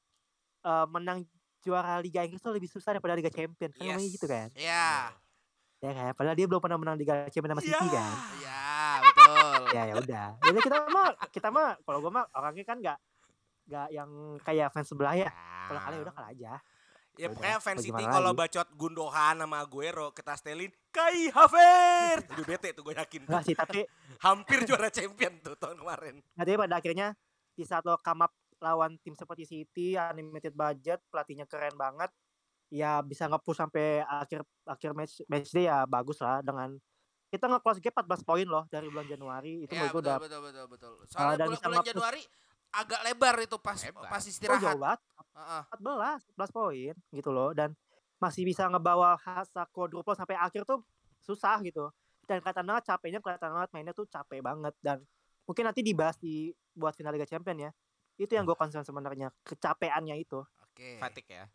[0.59, 1.23] eh menang
[1.63, 3.75] juara Liga Inggris tuh lebih susah daripada Liga Champions.
[3.79, 4.47] Kan ngomongnya gitu kan.
[4.59, 5.15] Ya.
[5.79, 8.11] Ya kan, padahal dia belum pernah menang Liga Champions sama City kan.
[8.43, 9.63] Ya, betul.
[9.71, 10.27] Ya ya udah.
[10.43, 12.99] Jadi kita mah kita mah kalau gua mah orangnya kan nggak
[13.71, 14.09] nggak yang
[14.43, 15.31] kayak fans sebelah ya.
[15.71, 16.53] Kalau kalah ya udah kalah aja.
[17.19, 22.31] Ya pokoknya fans City kalau bacot Gundogan sama Aguero kita setelin Kai Havertz.
[22.31, 23.27] Udah bete tuh gue yakin.
[23.27, 23.83] Enggak sih, tapi
[24.25, 26.23] Hampir juara champion tuh tahun kemarin.
[26.35, 27.07] nanti pada akhirnya
[27.55, 28.31] di saat lo come up
[28.63, 32.07] lawan tim seperti City, unlimited budget, pelatihnya keren banget.
[32.71, 36.79] Ya bisa nge-push sampai akhir akhir match match day ya bagus lah dengan
[37.31, 40.65] kita nge-close gap 14 poin loh dari bulan Januari itu Ya, betul, udah betul, betul,
[40.71, 40.91] betul.
[41.11, 41.85] Soalnya dan bulan, bulan.
[41.85, 42.21] Januari
[42.69, 44.09] agak lebar itu pas Lebar.
[44.09, 44.61] pas oh, istirahat.
[44.61, 44.99] jauh banget
[45.39, 45.63] Heeh.
[45.79, 47.71] 14 14 poin gitu loh dan
[48.19, 50.83] masih bisa ngebawa Hasa quadruple sampai akhir tuh
[51.23, 51.87] susah gitu
[52.27, 54.99] dan kelihatan banget capeknya kelihatan banget mainnya tuh capek banget dan
[55.47, 57.71] mungkin nanti dibahas di buat final Liga Champion ya
[58.19, 60.43] itu yang gue concern sebenarnya kecapeannya itu
[60.79, 60.95] Oke.
[60.95, 61.45] Fatigue ya.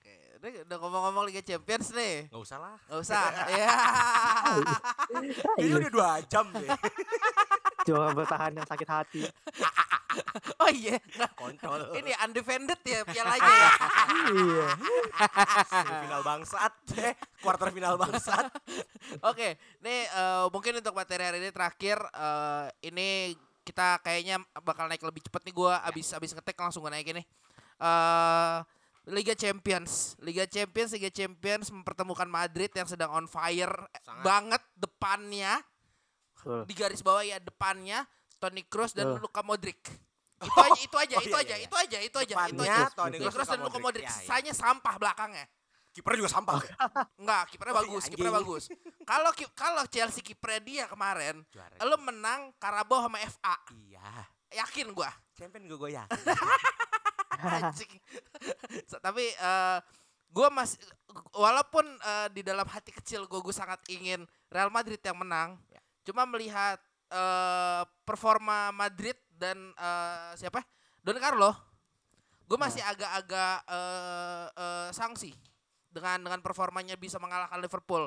[0.00, 0.40] Oke.
[0.40, 2.32] Udah, udah ngomong-ngomong Liga Champions nih.
[2.32, 2.76] Gak usah lah.
[2.88, 3.22] Gak usah.
[3.60, 3.76] ya.
[5.60, 6.64] Kayaknya udah dua jam deh.
[7.86, 9.22] Jangan bertahan yang sakit hati
[10.62, 10.96] oh iya,
[11.36, 11.92] Kontrol.
[11.96, 13.70] ini undefended ya pialanya ya.
[14.32, 14.68] Iya.
[16.04, 16.72] final bangsat.
[16.96, 17.14] Eh,
[17.44, 18.48] quarter final bangsat.
[19.24, 25.02] Oke, nih eh, mungkin untuk materi hari ini terakhir eh, ini kita kayaknya bakal naik
[25.02, 27.26] lebih cepet nih gua abis abis ngetek langsung gua naikin nih.
[27.82, 28.58] Eh
[29.06, 33.70] Liga Champions, Liga Champions, Liga Champions mempertemukan Madrid yang sedang on fire
[34.02, 34.22] Sangat.
[34.26, 35.62] banget depannya
[36.46, 36.62] Betul.
[36.70, 38.06] di garis bawah ya depannya
[38.38, 39.26] Toni Kroos dan Betul.
[39.26, 39.82] Luka Modric.
[40.46, 42.70] Itu aja, itu aja, Oh, itu iya, aja, iya, itu aja, itu aja, itu Depannya
[42.70, 42.92] aja.
[42.92, 44.04] Toni Toni Kroos, Kroos dan Luka Modric.
[44.04, 44.06] Modric.
[44.06, 44.20] Ya, iya.
[44.22, 45.46] Sisanya sampah belakangnya.
[45.96, 46.60] Kiper juga sampah.
[47.24, 48.64] Enggak, kipernya Oh, bagus, iya, kipernya bagus.
[49.10, 51.72] Kalau kalau Chelsea kipernya dia kemarin, Juara.
[51.88, 53.56] lo menang Karabau sama FA.
[53.72, 54.08] Iya.
[54.60, 55.08] Yakin gua.
[55.34, 56.04] Champion gue gue ya.
[57.40, 57.96] Anjing.
[58.86, 59.78] So, tapi eh
[60.28, 60.76] gua masih
[61.32, 65.56] walaupun eh, di dalam hati kecil gua gua sangat ingin Real Madrid yang menang.
[66.06, 70.62] Cuma melihat eh performa Madrid dan eh, siapa?
[71.02, 71.50] Don Carlo.
[72.46, 75.34] Gue masih agak-agak eh, eh, sanksi
[75.90, 78.06] dengan dengan performanya bisa mengalahkan Liverpool.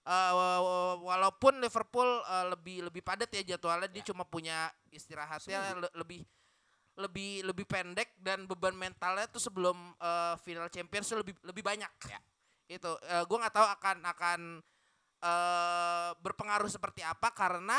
[0.00, 6.22] Wa- walaupun Liverpool eh, lebih lebih padat ya jadwalnya dia cuma punya istirahatnya le- lebih
[6.98, 11.92] lebih lebih pendek dan beban mentalnya tuh sebelum eh, final Champions tuh lebih lebih banyak
[12.08, 12.18] ya
[12.70, 14.40] itu eh, gue nggak tahu akan akan
[15.20, 17.76] eh berpengaruh seperti apa karena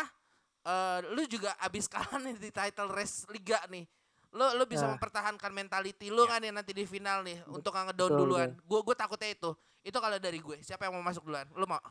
[0.62, 3.86] eh, lu juga abis kalah nih di title race liga nih.
[4.32, 4.94] Lu lu bisa Ya.
[4.96, 8.50] mempertahankan mentality lu kan nih nanti di final nih untuk nggak ngedown betul, duluan.
[8.56, 9.52] gue gue takutnya itu.
[9.82, 10.62] Itu kalau dari gue.
[10.62, 11.50] Siapa yang mau masuk duluan?
[11.58, 11.82] Lu mau?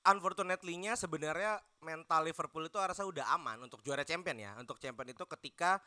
[0.00, 4.56] Unfortunately-nya sebenarnya mental Liverpool itu rasa udah aman untuk juara champion ya.
[4.56, 5.78] Untuk champion itu ketika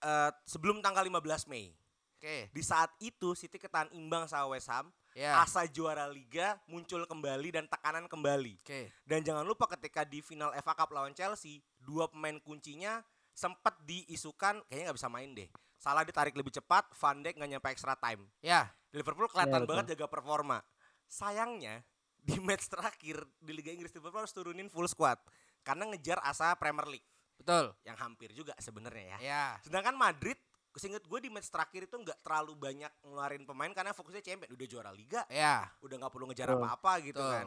[0.00, 1.74] eh, sebelum tanggal 15 Mei.
[2.16, 7.04] Oke Di saat itu City ketahan imbang sama West Ham, ya asa juara liga muncul
[7.04, 8.56] kembali dan tekanan kembali.
[8.64, 13.04] oke Dan jangan lupa ketika di final FA Cup lawan Chelsea, dua pemain kuncinya
[13.36, 15.48] sempat diisukan kayaknya nggak bisa main deh.
[15.76, 18.24] Salah ditarik lebih cepat, Van Dijk nggak nyampe extra time.
[18.40, 19.68] ya Liverpool kelihatan betul.
[19.68, 20.58] banget jaga performa.
[21.04, 21.84] Sayangnya
[22.26, 25.20] di match terakhir di Liga Inggris Liverpool harus turunin full squad
[25.62, 27.06] karena ngejar asa Premier League
[27.36, 29.18] betul yang hampir juga sebenarnya ya.
[29.20, 30.40] ya Sedangkan Madrid,
[30.76, 34.66] seinget gue di match terakhir itu nggak terlalu banyak ngeluarin pemain karena fokusnya champion, udah
[34.68, 37.32] juara liga, ya udah nggak perlu ngejar apa-apa gitu Betul.
[37.32, 37.46] kan.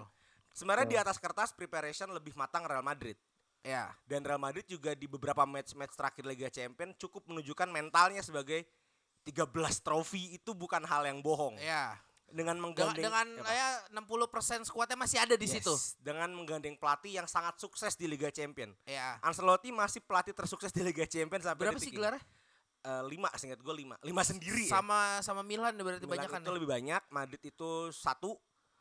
[0.50, 3.16] Sebenarnya di atas kertas preparation lebih matang Real Madrid.
[3.60, 8.64] ya Dan Real Madrid juga di beberapa match-match terakhir Liga Champion cukup menunjukkan mentalnya sebagai
[9.28, 9.46] 13
[9.84, 11.60] trofi itu bukan hal yang bohong.
[11.60, 12.00] ya
[12.30, 17.18] Dengan dengan menggandeng dengan ya 60% skuadnya masih ada di Yes, situ Dengan menggandeng pelatih
[17.20, 18.70] yang sangat sukses di Liga Champion.
[18.86, 22.00] ya Ancelotti masih pelatih tersukses di Liga Champion sampai berapa detik sih ini.
[22.80, 24.00] Eh, lima, seingat gue lima.
[24.00, 24.72] Lima sendiri ya.
[24.74, 28.40] sama sama Milan berarti Milan banyak kan itu lebih banyak, Madrid itu satu.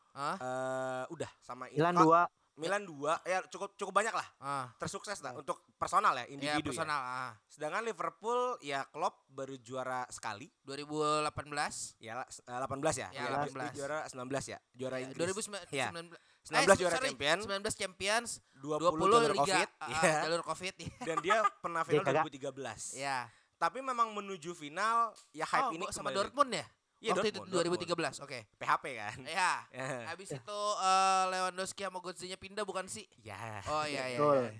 [0.09, 0.35] Hah?
[0.35, 2.21] eh udah sama Milan Kok- dua.
[2.55, 4.27] Milan dua, ya cukup cukup banyak lah.
[4.37, 6.75] ah Tersukses lah untuk personal ya, ya individu ya.
[6.75, 10.51] personal ah Sedangkan Liverpool ya Klopp baru juara sekali.
[10.63, 13.07] 2018 Ya eh, 18 ya.
[13.09, 13.63] Ya, Dia- 18.
[13.63, 14.59] dia juara 19 ya.
[14.73, 15.23] Juara Ya, Inggris.
[15.25, 15.87] 2019 Ya.
[15.87, 19.69] 19 19 juara sorry, champion, 19 Champions 20, 20, jalur Liga Covid.
[19.77, 20.13] ah, Iya.
[20.25, 20.87] jalur Covid ya.
[21.05, 22.23] Dan dia pernah final kagak.
[22.25, 22.81] 2013.
[22.97, 23.17] ya
[23.59, 26.15] Tapi memang menuju final ya hype oh, ini sama.
[26.15, 26.65] Dortmund ya
[26.99, 29.17] Iya, waktu Dortmund, itu 2013 oke PHP kan.
[29.23, 29.91] ya Ya.
[30.11, 33.59] habis itu eh, Lewandowski sama Götze-nya pindah bukan sih Ya.
[33.67, 34.39] oh iya iya, Betul.
[34.47, 34.51] iya.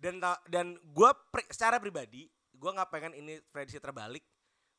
[0.00, 0.14] Dan
[0.50, 1.10] dan gue
[1.50, 4.20] secara pribadi gue nggak pengen ini prediksi terbalik.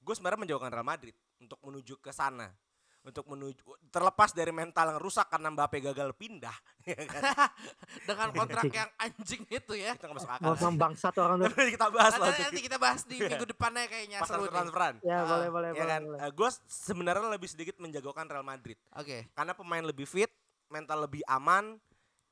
[0.02, 2.54] Gue sebenarnya menjauhkan Real Madrid untuk menuju ke sana.
[3.02, 6.54] Untuk menuju terlepas dari mental yang rusak karena Mbappe gagal pindah,
[6.86, 7.22] ya kan?
[8.08, 10.54] dengan kontrak yang anjing itu ya nggak masuk akal.
[10.54, 10.76] Ngomong
[11.18, 11.46] orang tuh.
[11.50, 12.38] Nanti kita bahas nanti, lah.
[12.46, 14.54] nanti kita bahas di minggu depannya kayaknya Pas seru nih.
[14.54, 14.94] transferan.
[15.02, 15.90] Ya Ah, boleh boleh Ya boleh.
[15.90, 16.30] kan, boleh.
[16.30, 20.30] gue sebenarnya lebih sedikit menjagokan Real Madrid oke karena pemain lebih fit,
[20.70, 21.82] mental lebih aman.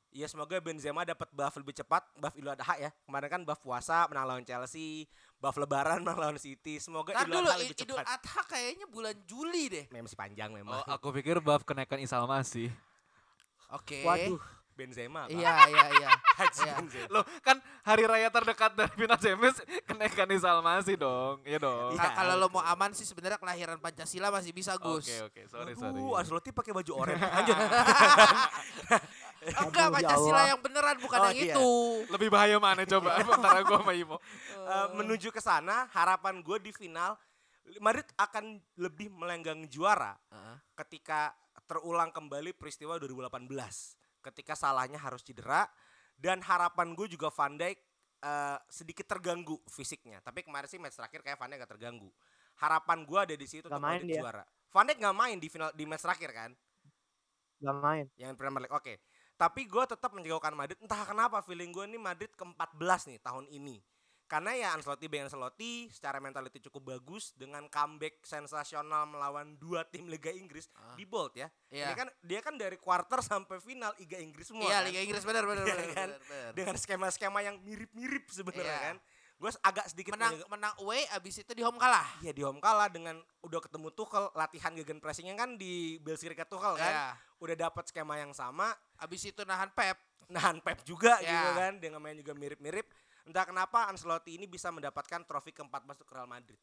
[0.09, 2.89] Ya semoga Benzema dapat buff lebih cepat, buff Idul Adha ya.
[3.03, 5.05] Kemarin kan buff puasa menang lawan Chelsea,
[5.35, 6.77] buff Lebaran menang lawan City.
[6.77, 8.05] Semoga Ntar Idul Adha lebih Idul cepat.
[8.17, 10.81] Adha kayaknya bulan Juli deh Memang masih panjang memang.
[10.81, 12.73] Oh, aku pikir bab kenaikan Isalmasi.
[13.69, 14.41] oke Waduh.
[14.73, 15.27] Benzema.
[15.27, 15.35] Pak.
[15.35, 16.73] iya iya iya Haji Iya.
[16.73, 17.07] Benzema.
[17.11, 21.43] Loh, kan hari raya terdekat dari final Champions kenaikan Isalmasi dong.
[21.43, 21.93] Iya dong.
[21.93, 22.01] Iya.
[22.01, 25.41] Ka- kalau lo mau aman sih sebenarnya kelahiran Pancasila masih bisa Gus Oke, oke.
[25.45, 25.93] Sorry, sorry.
[25.93, 27.21] Aduh, Ancelotti pakai baju oranye.
[27.37, 27.57] Lanjut.
[29.41, 30.47] Enggak Aduh, ya Pancasila Allah.
[30.47, 31.45] yang beneran bukan Oh, yang iya.
[31.49, 31.69] itu
[32.09, 34.17] Lebih bahaya mana coba antara gua sama Imo.
[34.49, 37.15] Eh, menuju ke sana, harapan gue di final
[37.77, 40.55] Madrid akan lebih melenggang juara Heeh.
[40.75, 41.31] ketika
[41.63, 43.45] terulang kembali peristiwa 2018
[44.19, 45.69] ketika salahnya harus cedera
[46.15, 47.77] dan harapan gue juga Van Dijk
[48.19, 52.09] eh, sedikit terganggu fisiknya tapi kemarin sih match terakhir kayak Van Dijk gak terganggu
[52.57, 54.19] harapan gue ada di situ Gak untuk main Madrid dia.
[54.19, 56.51] juara Van Dijk gak main di final di match terakhir kan
[57.59, 58.05] Gak main.
[58.15, 58.93] yang Premier League oke
[59.39, 62.75] tapi gue tetap menjagokan Madrid entah kenapa feeling gue ini Madrid ke-14
[63.07, 63.79] nih tahun ini
[64.29, 70.05] Karena ya Ancelotti Ben Ancelotti secara mentality cukup bagus dengan comeback sensasional melawan dua tim
[70.05, 70.93] Liga Inggris Ah.
[70.93, 71.49] di Bolt ya.
[71.67, 71.89] Iya.
[71.89, 74.69] Ini kan dia kan dari quarter sampai final Liga Inggris semua.
[74.69, 74.85] Iya kan?
[74.85, 75.89] Liga Inggris benar benar Iya benar.
[75.97, 76.09] kan?
[76.53, 78.85] Dengan skema-skema yang mirip-mirip sebenarnya Iya.
[78.85, 78.95] kan.
[79.39, 82.03] Gue agak sedikit menang menang away abis itu di home kalah.
[82.19, 86.75] Iya di home kalah dengan udah ketemu Tuchel latihan gegen pressingnya kan di Belskirka Tuchel
[86.75, 86.91] kan.
[86.91, 87.07] Iya.
[87.39, 89.95] Udah dapat skema yang sama, Abis itu nahan Pep.
[90.29, 91.31] nahan Pep juga Ya.
[91.31, 92.85] gitu kan dengan main juga mirip-mirip.
[93.25, 96.59] Entah kenapa Ancelotti ini bisa mendapatkan trofi keempat masuk ke Real Madrid.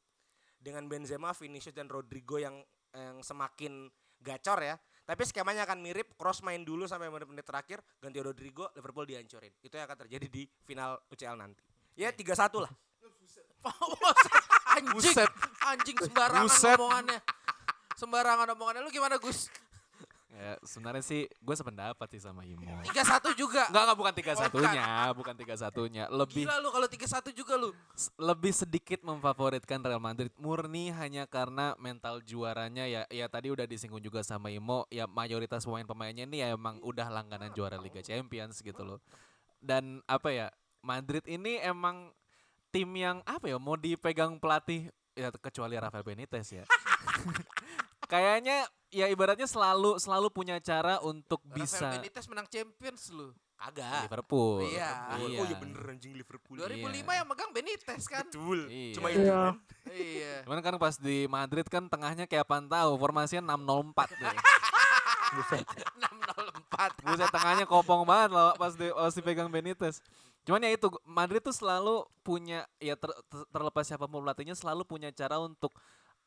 [0.60, 2.60] Dengan Benzema, Vinicius dan Rodrigo yang
[2.94, 3.88] yang semakin
[4.20, 4.76] gacor ya.
[5.06, 9.54] Tapi skemanya akan mirip, cross main dulu sampai menit-menit terakhir, ganti Rodrigo, Liverpool dihancurin.
[9.62, 11.75] Itu yang akan terjadi di final UCL nanti.
[11.96, 12.72] Ya 3-1 lah.
[14.76, 14.94] anjing.
[14.94, 15.30] Buset.
[15.64, 16.76] Anjing sembarangan Buset.
[16.78, 17.20] omongannya.
[17.96, 19.48] Sembarangan omongannya lu gimana Gus?
[20.36, 22.60] Ya, sebenarnya sih gue sependapat sih sama Imo.
[22.84, 23.72] 3-1 juga.
[23.72, 24.86] Enggak, enggak bukan tiga satunya,
[25.16, 26.04] bukan tiga satunya.
[26.12, 27.72] Lebih Gila lu kalau 3-1 juga lu.
[28.20, 34.04] lebih sedikit memfavoritkan Real Madrid murni hanya karena mental juaranya ya ya tadi udah disinggung
[34.04, 38.84] juga sama Imo ya mayoritas pemain-pemainnya ini ya emang udah langganan juara Liga Champions gitu
[38.84, 39.00] loh.
[39.56, 40.46] Dan apa ya
[40.86, 42.14] Madrid ini emang
[42.70, 46.64] tim yang apa ya mau dipegang pelatih ya kecuali Rafael Benitez ya.
[48.12, 48.62] Kayaknya
[48.94, 53.34] ya ibaratnya selalu selalu punya cara untuk bisa Rafael Benitez menang Champions lu.
[53.56, 54.06] Kagak.
[54.06, 54.68] Liverpool.
[54.68, 55.16] Iya.
[55.16, 56.60] Oh iya bener anjing Liverpool.
[56.60, 57.12] 2005 Iya.
[57.16, 58.22] yang megang Benitez kan.
[58.28, 58.68] Betul.
[58.68, 58.94] Iya.
[58.94, 59.32] Cuma itu Iya.
[59.34, 59.54] kan.
[59.90, 60.34] iya.
[60.44, 64.36] Cuman kan pas di Madrid kan tengahnya kayak apaan tahu formasinya 604 deh.
[65.40, 65.66] Buset.
[65.98, 67.00] 604.
[67.02, 69.98] Buset tengahnya kopong banget loh pas di pas dipegang Benitez.
[70.46, 74.86] Cuman ya itu Madrid tuh selalu punya ya ter- ter- terlepas siapa pun pelatihnya selalu
[74.86, 75.74] punya cara untuk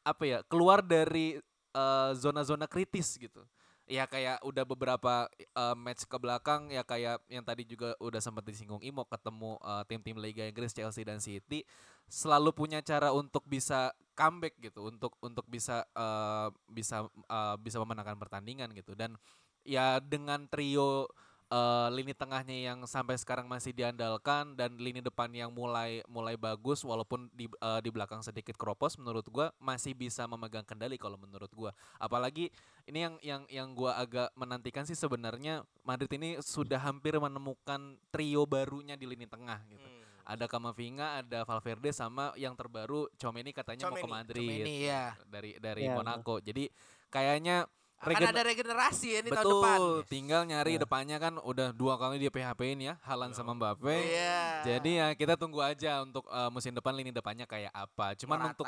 [0.04, 1.40] apa ya keluar dari
[1.74, 3.48] eh, zona-zona kritis gitu.
[3.90, 8.44] Ya kayak udah beberapa eh, match ke belakang ya kayak yang tadi juga udah sempat
[8.44, 11.64] disinggung Imo ketemu eh, tim-tim Liga Inggris Chelsea dan City
[12.12, 18.20] selalu punya cara untuk bisa comeback gitu untuk untuk bisa eh, bisa eh, bisa memenangkan
[18.20, 19.16] pertandingan gitu dan
[19.64, 21.08] ya dengan trio
[21.50, 26.86] eh, lini tengahnya yang sampai sekarang masih diandalkan dan lini depan yang mulai mulai bagus
[26.86, 31.50] walaupun di eh, di belakang sedikit keropos menurut gua masih bisa memegang kendali kalau menurut
[31.52, 32.54] gua apalagi
[32.86, 38.46] ini yang yang yang gua agak menantikan sih sebenarnya Madrid ini sudah hampir menemukan trio
[38.46, 40.38] barunya di lini tengah gitu Hmm.
[40.38, 45.18] ada Kamavinga, ada Valverde sama yang terbaru Chomeni katanya mau ke Madrid Ini ya.
[45.26, 46.38] dari dari Iya, Monaco.
[46.38, 46.70] Jadi
[47.10, 47.66] kayaknya
[48.00, 49.80] Akan regen- ada regenerasi ya ini tahun betul depan.
[50.08, 50.82] tinggal nyari Iya.
[50.82, 53.92] depannya kan udah dua kali dia PHP-in ya, Halan sama Mbappe.
[53.92, 54.64] Iya.
[54.66, 58.16] Jadi ya kita tunggu aja untuk eh, musim depan lini depannya kayak apa.
[58.16, 58.66] Cuman Morata, untuk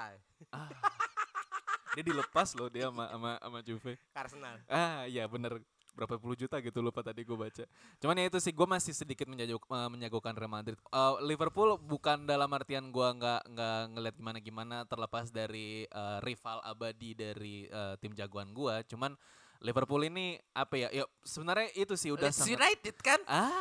[0.51, 0.67] ah,
[1.93, 3.93] dia dilepas loh dia sama sama, sama Juve.
[4.11, 4.55] Arsenal.
[4.65, 7.63] Ah iya bener berapa puluh juta gitu lupa tadi gue baca.
[7.99, 10.77] Cuman ya itu sih gue masih sedikit menjago, menjagokan Real Madrid.
[10.79, 16.63] Eh, Liverpool bukan dalam artian gue nggak nggak ngeliat gimana gimana terlepas dari eh, rival
[16.63, 18.75] abadi dari eh, tim jagoan gue.
[18.87, 19.13] Cuman
[19.61, 20.89] Liverpool ini apa ya?
[20.89, 22.57] Ya sebenarnya itu sih udah Leeds sangat.
[22.57, 23.19] United kan?
[23.29, 23.51] Ah.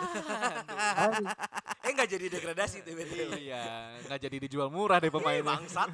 [1.81, 3.41] Eh nggak jadi degradasi tuh BTW.
[3.41, 5.59] iya nggak jadi dijual murah deh pemainnya.
[5.59, 5.91] Bangsat.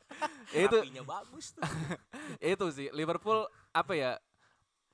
[0.64, 1.64] itu bagus tuh.
[2.54, 4.10] itu sih Liverpool apa ya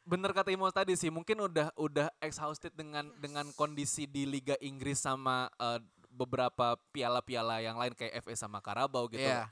[0.03, 5.01] bener kata Imo tadi sih mungkin udah udah exhausted dengan dengan kondisi di Liga Inggris
[5.01, 5.79] sama eh,
[6.11, 9.47] beberapa piala-piala yang lain kayak FA sama Carabao gitu Iya.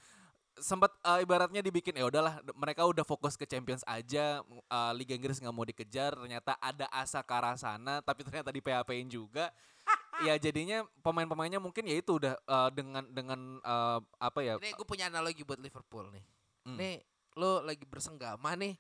[0.59, 5.38] sempat eh, ibaratnya dibikin ya udahlah mereka udah fokus ke Champions aja eh, Liga Inggris
[5.38, 9.55] nggak mau dikejar ternyata ada asa ke arah sana tapi ternyata di PHP-in juga
[10.26, 14.86] ya jadinya pemain-pemainnya mungkin ya itu udah eh, dengan dengan eh, apa ya Ini gue
[14.88, 16.24] punya analogi buat Liverpool nih.
[16.66, 16.76] Hmm.
[16.76, 17.01] Nih,
[17.38, 18.74] lo lagi bersenggama nih.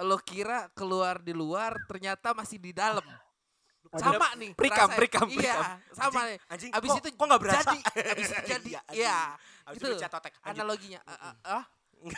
[0.00, 3.02] Lo kira keluar di luar, ternyata masih di dalam.
[3.88, 4.52] Sama nih.
[4.52, 5.64] Prikam, prikam, Iya, prikam.
[5.92, 6.36] sama nih.
[6.46, 7.58] Anjing, Abis kok- itu kok nggak berasa?
[7.64, 7.78] Jadi,
[8.12, 8.68] abis itu jadi.
[8.68, 9.00] Iya, anjing.
[9.00, 9.16] Iya.
[9.64, 9.98] Abis Gitu itu loh.
[9.98, 10.32] catotek.
[10.34, 10.48] Lanjut.
[10.52, 11.00] Analoginya.
[11.02, 11.64] Ah, ah, ah.
[11.98, 12.14] Ya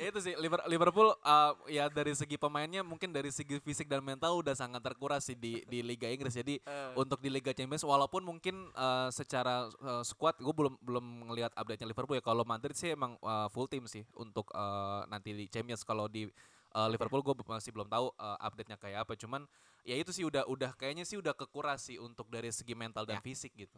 [0.00, 4.32] itu sih Liver- Liverpool uh, ya dari segi pemainnya mungkin dari segi fisik dan mental
[4.34, 6.32] udah sangat terkuras sih di di Liga Inggris.
[6.32, 6.92] Jadi Eh.
[6.96, 11.84] untuk di Liga Champions walaupun mungkin uh, secara uh, squad gue belum belum ngelihat update-nya
[11.86, 12.24] Liverpool ya.
[12.24, 15.84] Kalau Madrid sih emang uh, full team sih untuk uh, nanti di Champions.
[15.84, 16.24] Kalau di
[16.72, 19.12] uh, Liverpool gue masih belum tahu uh, update-nya kayak apa.
[19.14, 19.44] Cuman
[19.84, 23.18] ya itu sih udah udah kayaknya sih udah kekuras sih untuk dari segi mental dan
[23.18, 23.24] Ya.
[23.24, 23.76] fisik gitu.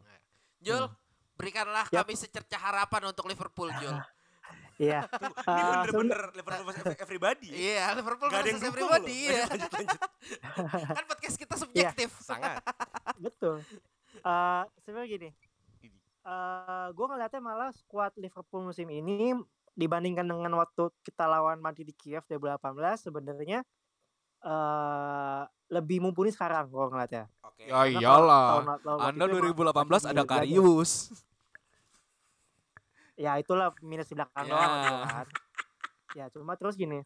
[0.63, 0.87] Jul,
[1.35, 2.07] berikanlah Yap.
[2.07, 3.97] kami secerca harapan untuk Liverpool, Jul.
[4.75, 5.05] Iya.
[5.05, 7.47] Ini Ah, bener-bener Liverpool versus everybody.
[7.47, 9.17] Iya, Liverpool versus everybody.
[9.23, 9.29] loh.
[9.29, 9.43] Iya.
[9.51, 10.01] Lanjut, lanjut.
[10.97, 12.09] kan podcast kita subjektif.
[12.19, 12.57] Sangat.
[13.15, 13.61] Betul.
[14.17, 15.29] Eh sebenarnya gini.
[16.23, 19.35] eh gue ngeliatnya malah skuad Liverpool musim ini
[19.73, 22.63] dibandingkan dengan waktu kita lawan Madrid di Kiev 2018
[23.03, 23.59] sebenarnya
[24.41, 27.27] eh lebih mumpuni sekarang kalau ngeliatnya.
[27.41, 27.65] Oke.
[27.65, 28.45] Ya Karena kalau iyalah.
[28.45, 30.23] tahun- tahun waktu Anda itu emang 2018 ada.
[30.23, 30.91] Karius.
[33.13, 34.51] Ya itulah minus di belakang Ya.
[34.51, 34.71] doang
[35.05, 35.27] kan.
[36.13, 37.01] Ya cuma terus gini.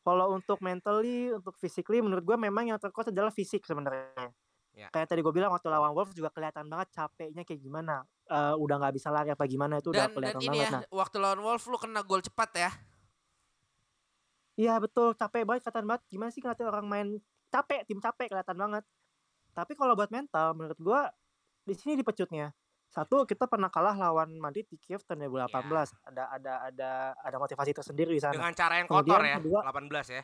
[0.00, 4.32] Kalau untuk mentally, untuk physically menurut gue memang yang terkuat adalah fisik sebenarnya.
[4.72, 4.88] Ya.
[4.88, 8.06] Kayak tadi gue bilang waktu lawan Wolves juga kelihatan banget capeknya kayak gimana.
[8.24, 10.64] Eh, udah nggak bisa lari apa gimana itu udah Dan dan kelihatan ini banget.
[10.64, 12.70] ya Nah, waktu lawan Wolf lu kena gol cepat ya.
[14.58, 16.02] Iya betul capek banget kelihatan banget.
[16.10, 17.08] Gimana sih kelihatan orang main
[17.48, 18.84] capek, tim capek kelihatan banget.
[19.54, 21.00] Tapi kalau buat mental menurut gua
[21.62, 22.50] di sini dipecutnya.
[22.88, 25.92] Satu kita pernah kalah lawan Madrid di Kiev tahun 2018.
[26.08, 28.32] Ada ada ada ada motivasi tersendiri di sana.
[28.32, 29.36] Dengan cara yang Kemudian kotor ya.
[29.36, 30.22] kedua- 18 ya.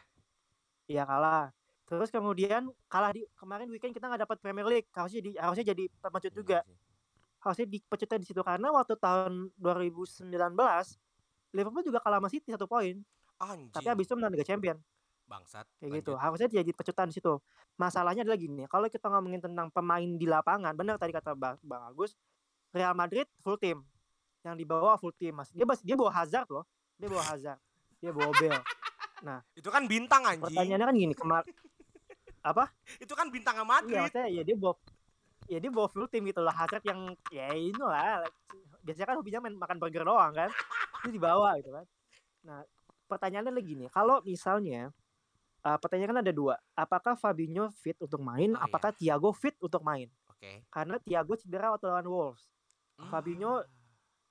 [0.89, 1.45] Iya kalah.
[1.85, 4.89] Terus kemudian kalah di kemarin weekend kita nggak dapat Premier League.
[4.91, 6.59] Harusnya di harusnya jadi pemecut Iya juga.
[7.45, 10.25] Harusnya dipecutnya di situ karena waktu tahun 2019
[11.53, 13.05] Liverpool juga kalah sama City satu poin.
[13.69, 14.81] Tapi habis itu menang Liga Champion.
[15.25, 15.65] bangsat.
[15.81, 17.41] kayak gitu harusnya jadi pecutan di situ
[17.81, 21.81] masalahnya adalah gini kalau kita ngomongin tentang pemain di lapangan benar tadi kata bang, bang
[21.81, 22.13] Agus
[22.75, 23.87] Real Madrid full team.
[24.43, 25.49] Yang dibawa full team mas.
[25.55, 26.67] Dia dia bawa Hazard loh.
[26.99, 27.61] Dia bawa Hazard.
[28.03, 28.61] Dia bawa Bell
[29.57, 30.45] Itu kan bintang anjing.
[30.45, 31.43] pertanyaannya kan gini kemar
[32.45, 32.69] apa?
[33.01, 33.97] Itu kan bintang iya Madrid.
[33.97, 34.75] maksudnya ya dia bawa
[35.49, 38.25] ya dia bawa full team gitu loh Hazard yang ya ini lah
[38.85, 40.51] biasanya kan hobinya main makan burger doang kan?
[41.01, 41.85] Itu dibawa gitu kan.
[42.45, 42.61] Nah
[43.09, 44.93] pertanyaannya lagi nih kalau misalnya
[45.65, 46.61] eh, pertanyaan kan ada dua.
[46.77, 48.53] Apakah Fabinho fit untuk main?
[48.53, 48.69] Oh, iya.
[48.69, 50.13] apakah Thiago fit untuk main?
[50.45, 50.61] Oke.
[50.69, 52.45] karena Thiago cedera waktu lawan Wolves.
[52.99, 53.65] Fabinho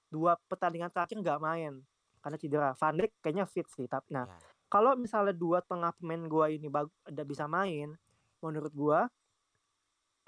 [0.08, 1.84] dua pertandingan terakhir nggak main
[2.24, 4.38] karena cedera Van Dijk kayaknya fit sih tapi nah Ya.
[4.70, 7.98] kalau misalnya dua tengah pemain gua ini udah bisa main
[8.40, 9.10] menurut gua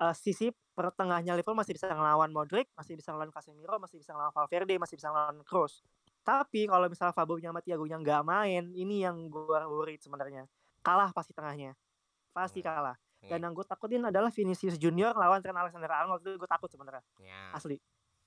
[0.02, 4.36] eh, sisi pertengahnya Liverpool masih bisa ngelawan Modric, masih bisa ngelawan Casemiro, masih bisa ngelawan
[4.36, 5.80] Valverde, masih bisa ngelawan Kroos.
[6.20, 10.52] Tapi kalau misalnya Fabinho sama Thiago nya nggak main, ini yang gua worried sebenarnya.
[10.84, 11.80] Kalah pasti tengahnya.
[12.36, 12.68] Pasti Hmm.
[12.68, 12.98] kalah.
[13.24, 13.32] Oke.
[13.32, 17.02] Dan yang gue takutin adalah Vinicius Junior lawan Trent Alexander-Arnold itu gue takut sebenarnya.
[17.24, 17.56] Ya.
[17.56, 17.80] Asli.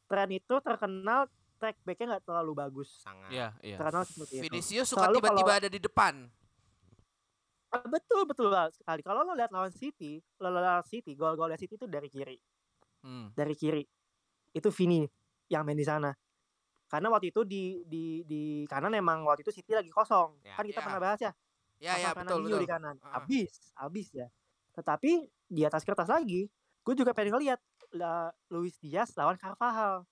[0.08, 1.28] Trent itu terkenal
[1.60, 2.88] track backnya nggak terlalu bagus.
[3.04, 3.28] Sangat.
[3.28, 3.76] Iya, iya.
[3.76, 4.44] Terkenal seperti itu.
[4.48, 6.14] Vinicius suka Selalu tiba-tiba ada di depan.
[7.68, 9.04] Ah, betul betul sekali.
[9.04, 12.40] Kalau lo lihat lawan City, lo lawan City, gol-golnya City itu dari kiri,
[13.04, 13.28] Hmm.
[13.36, 13.84] dari kiri.
[14.56, 15.04] Itu Vini
[15.52, 16.08] yang main di sana.
[16.88, 20.40] Karena waktu itu di di di kanan emang waktu itu City lagi kosong.
[20.40, 20.84] Ya, kan kita ya.
[20.88, 21.32] pernah bahas ya.
[21.78, 22.60] Ya ya kosong betul betul.
[22.64, 22.96] di kanan.
[23.04, 23.20] Ah.
[23.20, 24.32] Habis, habis ya.
[24.72, 26.48] Tetapi di atas kertas lagi,
[26.80, 27.60] gue juga pengen ngeliat
[27.94, 30.04] lah, Luis Diaz lawan Carvajal.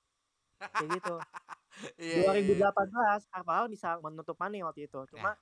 [0.61, 1.17] Kayak gitu.
[2.01, 2.73] Iya, iya, iya.
[2.73, 4.97] 2018 Carvajal bisa menutup Mane waktu itu.
[5.13, 5.37] Cuma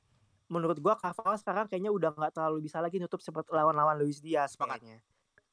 [0.51, 4.59] menurut gua Carvajal sekarang kayaknya udah nggak terlalu bisa lagi nutup seperti lawan-lawan Luis Diaz
[4.59, 4.83] Sepakat.
[4.83, 4.99] kayaknya.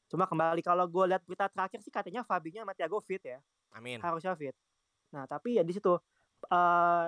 [0.09, 3.39] Cuma kembali kalau gue lihat berita terakhir sih katanya Fabinho sama Thiago fit ya,
[3.71, 4.01] Amin.
[4.01, 4.51] harusnya fit.
[5.13, 5.95] Nah tapi ya di situ
[6.49, 7.07] eh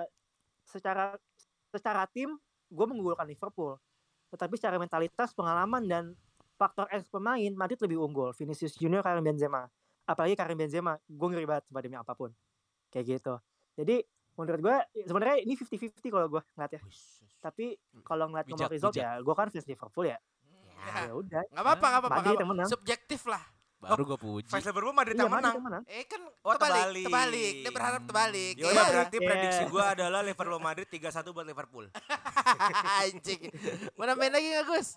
[0.64, 1.18] secara
[1.74, 2.38] secara tim
[2.70, 3.76] gue mengunggulkan Liverpool,
[4.32, 6.04] tetapi secara mentalitas, pengalaman dan
[6.54, 8.30] faktor X pemain Madrid lebih unggul.
[8.32, 9.66] Vinicius Junior, Karim Benzema,
[10.04, 12.30] apalagi Karim Benzema, gue ngeri banget sama demi apa pun,
[12.88, 13.34] kayak gitu.
[13.74, 16.80] Jadi menurut gue sebenarnya ini 50-50 kalau gue ngeliat ya.
[17.40, 17.64] Tapi
[18.02, 19.04] kalau ngeliat nomor result bijak.
[19.04, 20.18] ya, gue kan fans Liverpool ya.
[20.84, 21.08] Ya.
[21.08, 22.16] Ya udah, Nggak apa-apa, nggak apa-apa.
[22.20, 22.68] Madrid menang.
[22.68, 23.42] Subjektif lah.
[23.84, 24.48] Baru gue puji.
[24.48, 25.84] Fans Liverpool Madrid Iya, yang menang.
[25.84, 27.04] Eh kan Oh, terbalik, terbalik.
[27.04, 27.54] terbalik.
[27.60, 28.54] Dia berharap terbalik.
[28.56, 28.90] Ya udah Iya.
[28.90, 29.26] berarti Iya.
[29.28, 31.86] prediksi gua adalah Liverpool Madrid 3-1 buat Liverpool.
[33.00, 33.40] Anjing.
[33.96, 34.88] Mau nambahin lagi nggak Gus?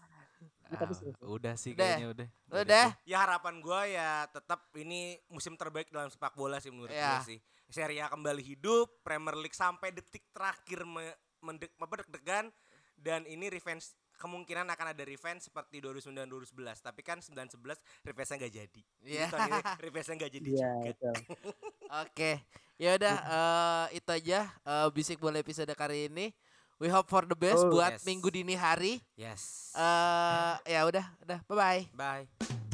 [0.70, 0.90] Ah,
[1.24, 1.86] udah sih Udah.
[1.88, 2.28] kayaknya udah.
[2.54, 2.88] Udah.
[3.04, 7.16] Ya harapan gua ya tetap ini musim terbaik dalam sepak bola sih menurut Ya.
[7.16, 7.40] gua sih.
[7.68, 12.48] Serie A kembali hidup, Premier League sampai detik terakhir me, mendek, apa, deg-degan
[12.96, 18.38] dan ini revenge kemungkinan akan ada revenge seperti 2009 2011 tapi kan 9 11 revenge-nya
[18.40, 18.82] nggak jadi.
[18.98, 19.28] Jadi Iya.
[19.30, 21.12] ini revenge-nya nggak jadi Iya, juga.
[22.02, 22.32] Oke.
[22.78, 26.34] Ya udah eh, itu aja eh, bisik bola episode kali ini.
[26.78, 28.06] We hope for the best Oh, buat yes.
[28.06, 29.02] minggu dini hari.
[29.18, 29.74] Yes.
[29.74, 31.40] Eh ya udah, udah.
[31.50, 31.84] Bye bye.
[31.94, 32.66] Bye.